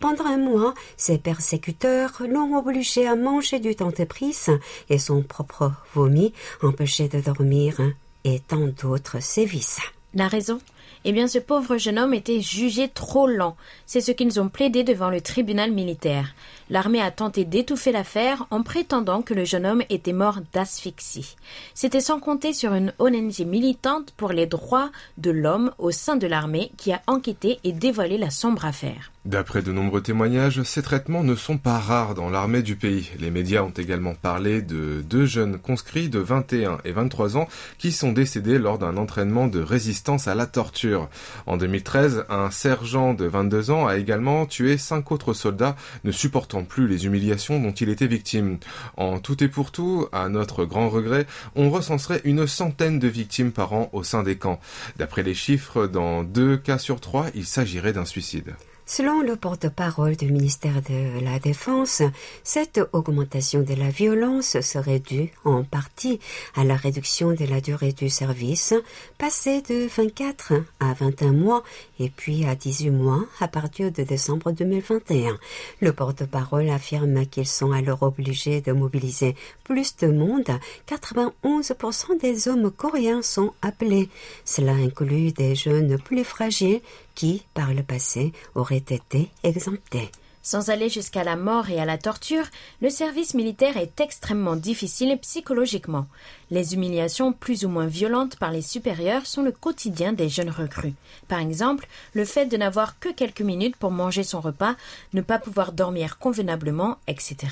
[0.00, 4.50] Pendant un mois, ses persécuteurs l'ont obligé à manger du dentifrice
[4.88, 6.32] et son propre vomi,
[6.62, 7.80] empêché de dormir
[8.24, 9.80] et tant d'autres sévices.
[10.14, 10.58] La raison?
[11.04, 13.56] Eh bien, ce pauvre jeune homme était jugé trop lent.
[13.86, 16.34] C'est ce qu'ils ont plaidé devant le tribunal militaire.
[16.70, 21.36] L'armée a tenté d'étouffer l'affaire en prétendant que le jeune homme était mort d'asphyxie.
[21.72, 26.26] C'était sans compter sur une ONG militante pour les droits de l'homme au sein de
[26.26, 29.12] l'armée qui a enquêté et dévoilé la sombre affaire.
[29.24, 33.10] D'après de nombreux témoignages, ces traitements ne sont pas rares dans l'armée du pays.
[33.18, 37.46] Les médias ont également parlé de deux jeunes conscrits de 21 et 23 ans
[37.76, 41.10] qui sont décédés lors d'un entraînement de résistance à la torture.
[41.46, 46.57] En 2013, un sergent de 22 ans a également tué cinq autres soldats ne supportant
[46.64, 48.58] plus les humiliations dont il était victime.
[48.96, 53.52] En tout et pour tout, à notre grand regret, on recenserait une centaine de victimes
[53.52, 54.60] par an au sein des camps.
[54.96, 58.54] D'après les chiffres, dans deux cas sur trois, il s'agirait d'un suicide.
[58.90, 62.00] Selon le porte-parole du ministère de la Défense,
[62.42, 66.20] cette augmentation de la violence serait due en partie
[66.56, 68.72] à la réduction de la durée du service,
[69.18, 71.64] passée de 24 à 21 mois
[72.00, 75.38] et puis à 18 mois à partir de décembre 2021.
[75.82, 80.48] Le porte-parole affirme qu'ils sont alors obligés de mobiliser plus de monde.
[80.88, 84.08] 91% des hommes coréens sont appelés.
[84.46, 86.80] Cela inclut des jeunes plus fragiles
[87.18, 90.08] qui, par le passé, auraient été exemptés.
[90.40, 92.44] Sans aller jusqu'à la mort et à la torture,
[92.80, 96.06] le service militaire est extrêmement difficile psychologiquement.
[96.52, 100.94] Les humiliations plus ou moins violentes par les supérieurs sont le quotidien des jeunes recrues.
[101.26, 104.76] Par exemple, le fait de n'avoir que quelques minutes pour manger son repas,
[105.12, 107.48] ne pas pouvoir dormir convenablement, etc.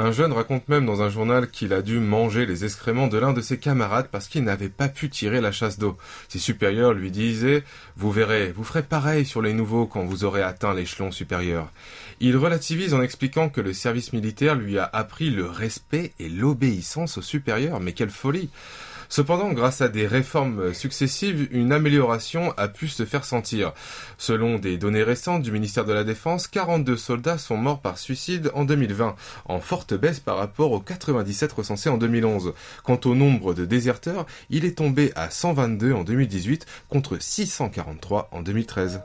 [0.00, 3.32] Un jeune raconte même dans un journal qu'il a dû manger les excréments de l'un
[3.32, 5.98] de ses camarades parce qu'il n'avait pas pu tirer la chasse d'eau.
[6.28, 7.64] Ses supérieurs lui disaient
[7.96, 11.72] Vous verrez, vous ferez pareil sur les nouveaux quand vous aurez atteint l'échelon supérieur.
[12.20, 17.18] Il relativise en expliquant que le service militaire lui a appris le respect et l'obéissance
[17.18, 17.80] aux supérieurs.
[17.80, 18.50] Mais quelle folie
[19.08, 23.72] Cependant, grâce à des réformes successives, une amélioration a pu se faire sentir.
[24.18, 28.50] Selon des données récentes du ministère de la Défense, 42 soldats sont morts par suicide
[28.54, 32.52] en 2020, en forte baisse par rapport aux 97 recensés en 2011.
[32.84, 38.42] Quant au nombre de déserteurs, il est tombé à 122 en 2018 contre 643 en
[38.42, 39.00] 2013.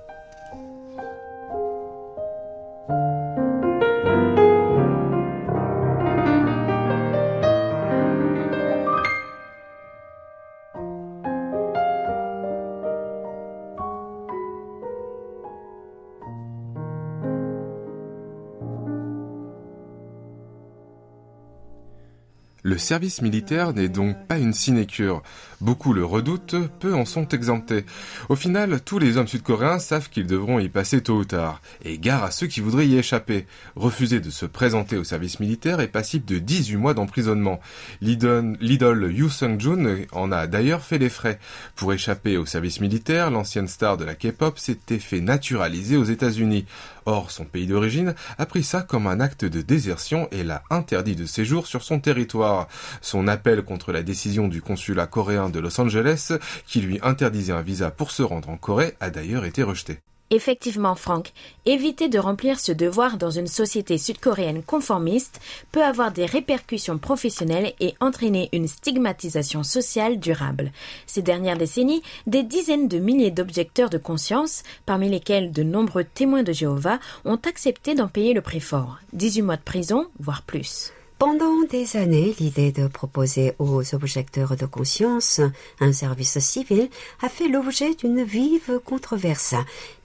[22.74, 25.22] Le service militaire n'est donc pas une sinécure.
[25.62, 27.86] Beaucoup le redoutent, peu en sont exemptés.
[28.30, 31.62] Au final, tous les hommes sud-coréens savent qu'ils devront y passer tôt ou tard.
[31.86, 33.46] Et gare à ceux qui voudraient y échapper.
[33.76, 37.60] Refuser de se présenter au service militaire est passible de 18 mois d'emprisonnement.
[38.02, 41.40] L'idole Yu Sung-jun en a d'ailleurs fait les frais.
[41.76, 46.66] Pour échapper au service militaire, l'ancienne star de la K-pop s'était fait naturaliser aux États-Unis.
[47.06, 51.16] Or, son pays d'origine a pris ça comme un acte de désertion et l'a interdit
[51.16, 52.63] de séjour sur son territoire.
[53.02, 56.34] Son appel contre la décision du consulat coréen de Los Angeles,
[56.68, 60.00] qui lui interdisait un visa pour se rendre en Corée, a d'ailleurs été rejeté.
[60.36, 61.32] Effectivement, Franck,
[61.68, 65.40] éviter de remplir ce devoir dans une société sud-coréenne conformiste
[65.72, 70.72] peut avoir des répercussions professionnelles et entraîner une stigmatisation sociale durable.
[71.06, 76.42] Ces dernières décennies, des dizaines de milliers d'objecteurs de conscience, parmi lesquels de nombreux témoins
[76.42, 78.98] de Jéhovah, ont accepté d'en payer le prix fort.
[79.14, 80.94] 18 mois de prison, voire plus.
[81.26, 85.40] Pendant des années, l'idée de proposer aux objecteurs de conscience
[85.80, 86.90] un service civil
[87.22, 89.56] a fait l'objet d'une vive controverse.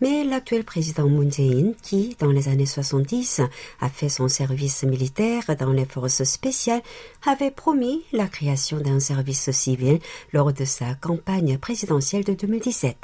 [0.01, 3.41] Mais l'actuel président Moon Jae-in, qui, dans les années 70,
[3.81, 6.83] a fait son service militaire dans les forces spéciales,
[7.27, 9.99] avait promis la création d'un service civil
[10.33, 12.97] lors de sa campagne présidentielle de 2017.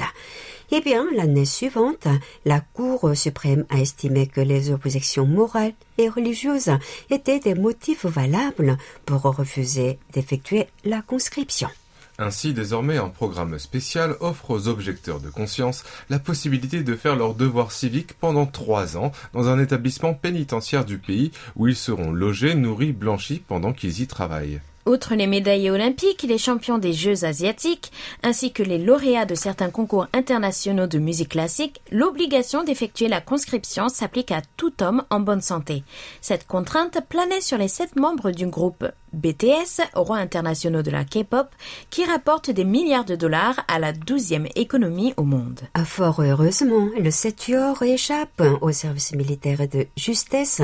[0.71, 2.09] Eh bien, l'année suivante,
[2.45, 6.71] la Cour suprême a estimé que les oppositions morales et religieuses
[7.11, 11.69] étaient des motifs valables pour refuser d'effectuer la conscription.
[12.19, 17.35] Ainsi, désormais, un programme spécial offre aux objecteurs de conscience la possibilité de faire leur
[17.35, 22.55] devoir civique pendant trois ans dans un établissement pénitentiaire du pays où ils seront logés,
[22.55, 24.61] nourris, blanchis pendant qu'ils y travaillent.
[24.87, 27.91] Outre les médaillés olympiques, les champions des Jeux asiatiques,
[28.23, 33.89] ainsi que les lauréats de certains concours internationaux de musique classique, l'obligation d'effectuer la conscription
[33.89, 35.85] s'applique à tout homme en bonne santé.
[36.21, 41.47] Cette contrainte planait sur les sept membres du groupe BTS, rois internationaux de la K-pop,
[41.91, 45.61] qui rapporte des milliards de dollars à la douzième économie au monde.
[45.85, 50.63] Fort heureusement, le septuor échappe au service militaire de justesse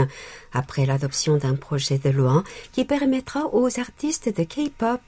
[0.53, 2.43] après l'adoption d'un projet de loi
[2.73, 5.01] qui permettra aux artistes de K-pop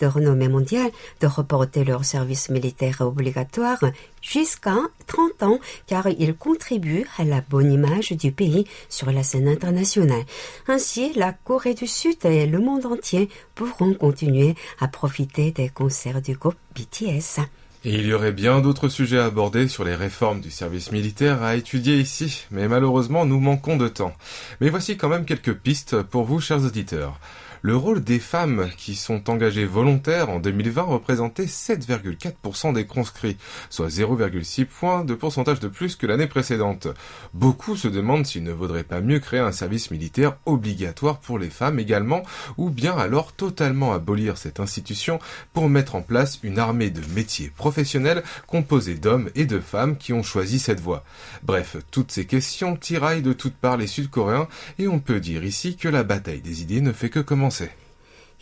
[0.00, 0.90] de renommée mondiale
[1.20, 3.80] de reporter leur service militaire obligatoire
[4.22, 9.48] jusqu'à 30 ans car ils contribuent à la bonne image du pays sur la scène
[9.48, 10.24] internationale.
[10.68, 16.22] Ainsi, la Corée du Sud et le monde entier pourront continuer à profiter des concerts
[16.22, 17.40] du groupe BTS.
[17.84, 21.42] Et il y aurait bien d'autres sujets à aborder sur les réformes du service militaire
[21.42, 24.14] à étudier ici, mais malheureusement nous manquons de temps.
[24.60, 27.18] Mais voici quand même quelques pistes pour vous, chers auditeurs.
[27.64, 33.36] Le rôle des femmes qui sont engagées volontaires en 2020 représentait 7,4% des conscrits,
[33.70, 36.88] soit 0,6 points de pourcentage de plus que l'année précédente.
[37.34, 41.50] Beaucoup se demandent s'il ne vaudrait pas mieux créer un service militaire obligatoire pour les
[41.50, 42.24] femmes également,
[42.56, 45.20] ou bien alors totalement abolir cette institution
[45.52, 50.12] pour mettre en place une armée de métiers professionnels composés d'hommes et de femmes qui
[50.12, 51.04] ont choisi cette voie.
[51.44, 54.48] Bref, toutes ces questions tiraillent de toutes parts les Sud-Coréens
[54.80, 57.51] et on peut dire ici que la bataille des idées ne fait que commencer.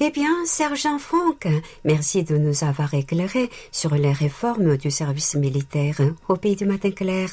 [0.02, 1.46] Eh bien, Sergent Franck,
[1.84, 6.90] merci de nous avoir éclairé sur les réformes du service militaire au pays du matin
[6.90, 7.28] clair.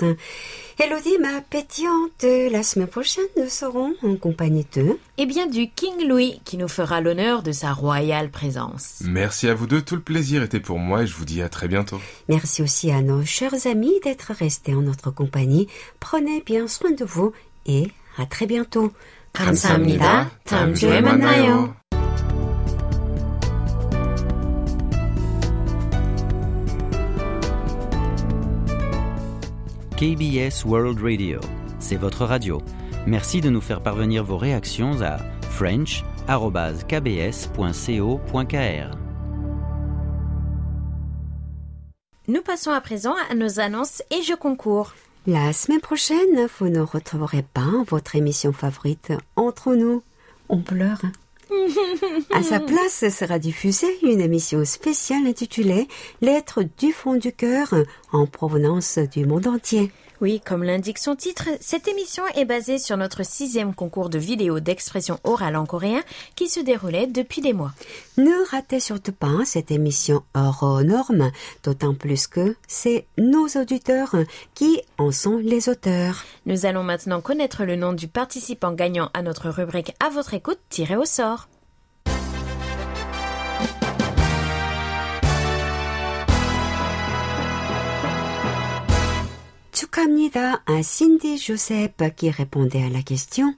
[0.77, 4.99] Elodie, ma pétillante, la semaine prochaine, nous serons en compagnie de...
[5.17, 9.01] Eh bien, du King Louis, qui nous fera l'honneur de sa royale présence.
[9.05, 11.47] Merci à vous deux, tout le plaisir était pour moi et je vous dis à
[11.47, 12.01] très bientôt.
[12.27, 15.69] Merci aussi à nos chers amis d'être restés en notre compagnie.
[16.01, 17.31] Prenez bien soin de vous
[17.65, 18.91] et à très bientôt.
[19.36, 20.30] 감사합니다.
[20.44, 21.74] 다음 주에 만나요.
[29.96, 31.40] KBS World Radio,
[31.78, 32.60] c'est votre radio.
[33.06, 35.18] Merci de nous faire parvenir vos réactions à
[35.50, 36.26] french.kbs.co.kr.
[42.28, 44.92] Nous passons à présent à nos annonces et jeux concours.
[45.29, 50.01] La semaine prochaine, vous ne retrouverez pas votre émission favorite entre nous.
[50.47, 51.01] On pleure.
[52.33, 55.89] À sa place sera diffusée une émission spéciale intitulée
[56.21, 57.73] Lettres du fond du cœur
[58.13, 59.91] en provenance du monde entier.
[60.19, 64.59] Oui, comme l'indique son titre, cette émission est basée sur notre sixième concours de vidéo
[64.59, 66.01] d'expression orale en coréen
[66.35, 67.71] qui se déroulait depuis des mois.
[68.17, 71.31] Ne ratez surtout pas cette émission hors norme,
[71.63, 74.15] d'autant plus que c'est nos auditeurs
[74.55, 76.23] qui en sont les auteurs.
[76.47, 80.59] Nous allons maintenant connaître le nom du participant gagnant à notre rubrique À votre écoute
[80.69, 81.47] tiré au sort.
[89.96, 93.54] 축하합니다 à Cindy Joseph qui répondait à la question.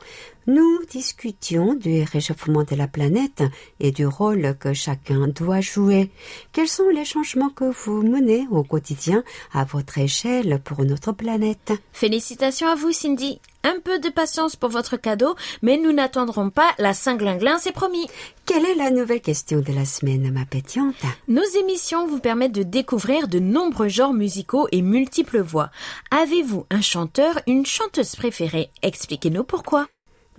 [0.49, 3.43] Nous discutions du réchauffement de la planète
[3.79, 6.09] et du rôle que chacun doit jouer.
[6.53, 9.23] Quels sont les changements que vous menez au quotidien
[9.53, 11.71] à votre échelle pour notre planète?
[11.93, 13.39] Félicitations à vous, Cindy.
[13.63, 18.07] Un peu de patience pour votre cadeau, mais nous n'attendrons pas la Saint-Glinglin, c'est promis.
[18.47, 20.95] Quelle est la nouvelle question de la semaine, ma pétillante?
[21.27, 25.69] Nos émissions vous permettent de découvrir de nombreux genres musicaux et multiples voix.
[26.09, 28.71] Avez-vous un chanteur, une chanteuse préférée?
[28.81, 29.85] Expliquez-nous pourquoi.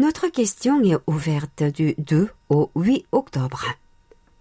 [0.00, 3.66] Notre question est ouverte du 2 au 8 octobre.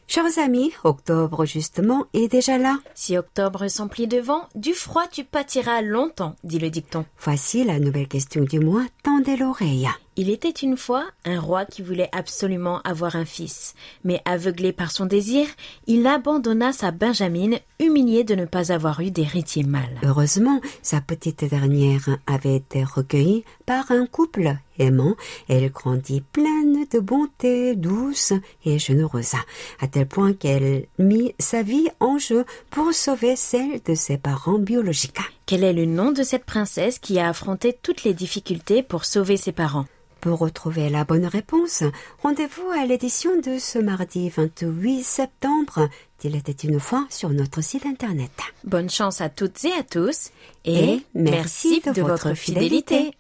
[0.08, 2.78] Chers amis, octobre justement est déjà là.
[2.96, 7.04] Si octobre s'emplit de vent, du froid tu pâtiras longtemps, dit le dicton.
[7.20, 9.90] Voici la nouvelle question du mois, tendez l'oreille.
[10.22, 14.92] Il était une fois un roi qui voulait absolument avoir un fils, mais aveuglé par
[14.92, 15.48] son désir,
[15.88, 19.98] il abandonna sa Benjamine, humilié de ne pas avoir eu d'héritier mâle.
[20.04, 25.16] Heureusement, sa petite dernière avait été recueillie par un couple aimant.
[25.48, 28.34] Elle grandit pleine de bonté, douce
[28.66, 29.36] et généreuse,
[29.80, 34.60] à tel point qu'elle mit sa vie en jeu pour sauver celle de ses parents
[34.60, 35.22] biologiques.
[35.46, 39.38] Quel est le nom de cette princesse qui a affronté toutes les difficultés pour sauver
[39.38, 39.86] ses parents?
[40.22, 41.84] Pour retrouver la bonne réponse,
[42.24, 45.88] rendez-vous à l'édition de ce mardi 28 septembre
[46.20, 48.32] d'Il était une fois sur notre site internet.
[48.66, 50.32] Bonne chance à toutes et à tous
[50.66, 53.12] Et et, merci merci de de, votre fidélité.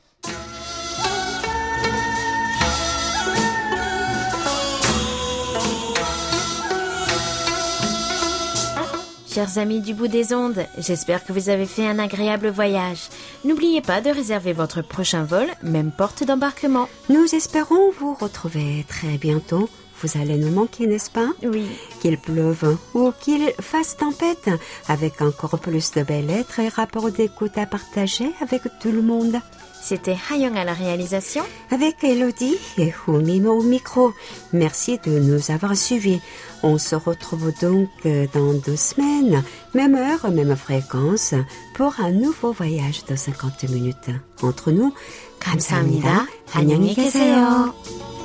[9.39, 13.07] Chers amis du bout des ondes, j'espère que vous avez fait un agréable voyage.
[13.45, 16.89] N'oubliez pas de réserver votre prochain vol, même porte d'embarquement.
[17.07, 19.69] Nous espérons vous retrouver très bientôt.
[20.01, 21.29] Vous allez nous manquer, n'est-ce pas?
[21.41, 21.67] Oui.
[22.01, 24.49] Qu'il pleuve ou qu'il fasse tempête,
[24.89, 29.39] avec encore plus de belles lettres et rapports d'écoute à partager avec tout le monde.
[29.84, 31.42] C'était Hayong à la réalisation.
[31.70, 34.14] Avec Elodie et Humimo au micro.
[34.54, 36.20] Merci de nous avoir suivis.
[36.62, 39.44] On se retrouve donc euh, dans deux semaines,
[39.74, 41.34] même heure, même fréquence,
[41.74, 44.10] pour un nouveau voyage de 50 minutes.
[44.42, 44.94] Entre nous,
[45.38, 46.26] 감사합니다.
[46.54, 47.74] 안녕히 안녕히 계세요.
[47.74, 48.17] 계세요.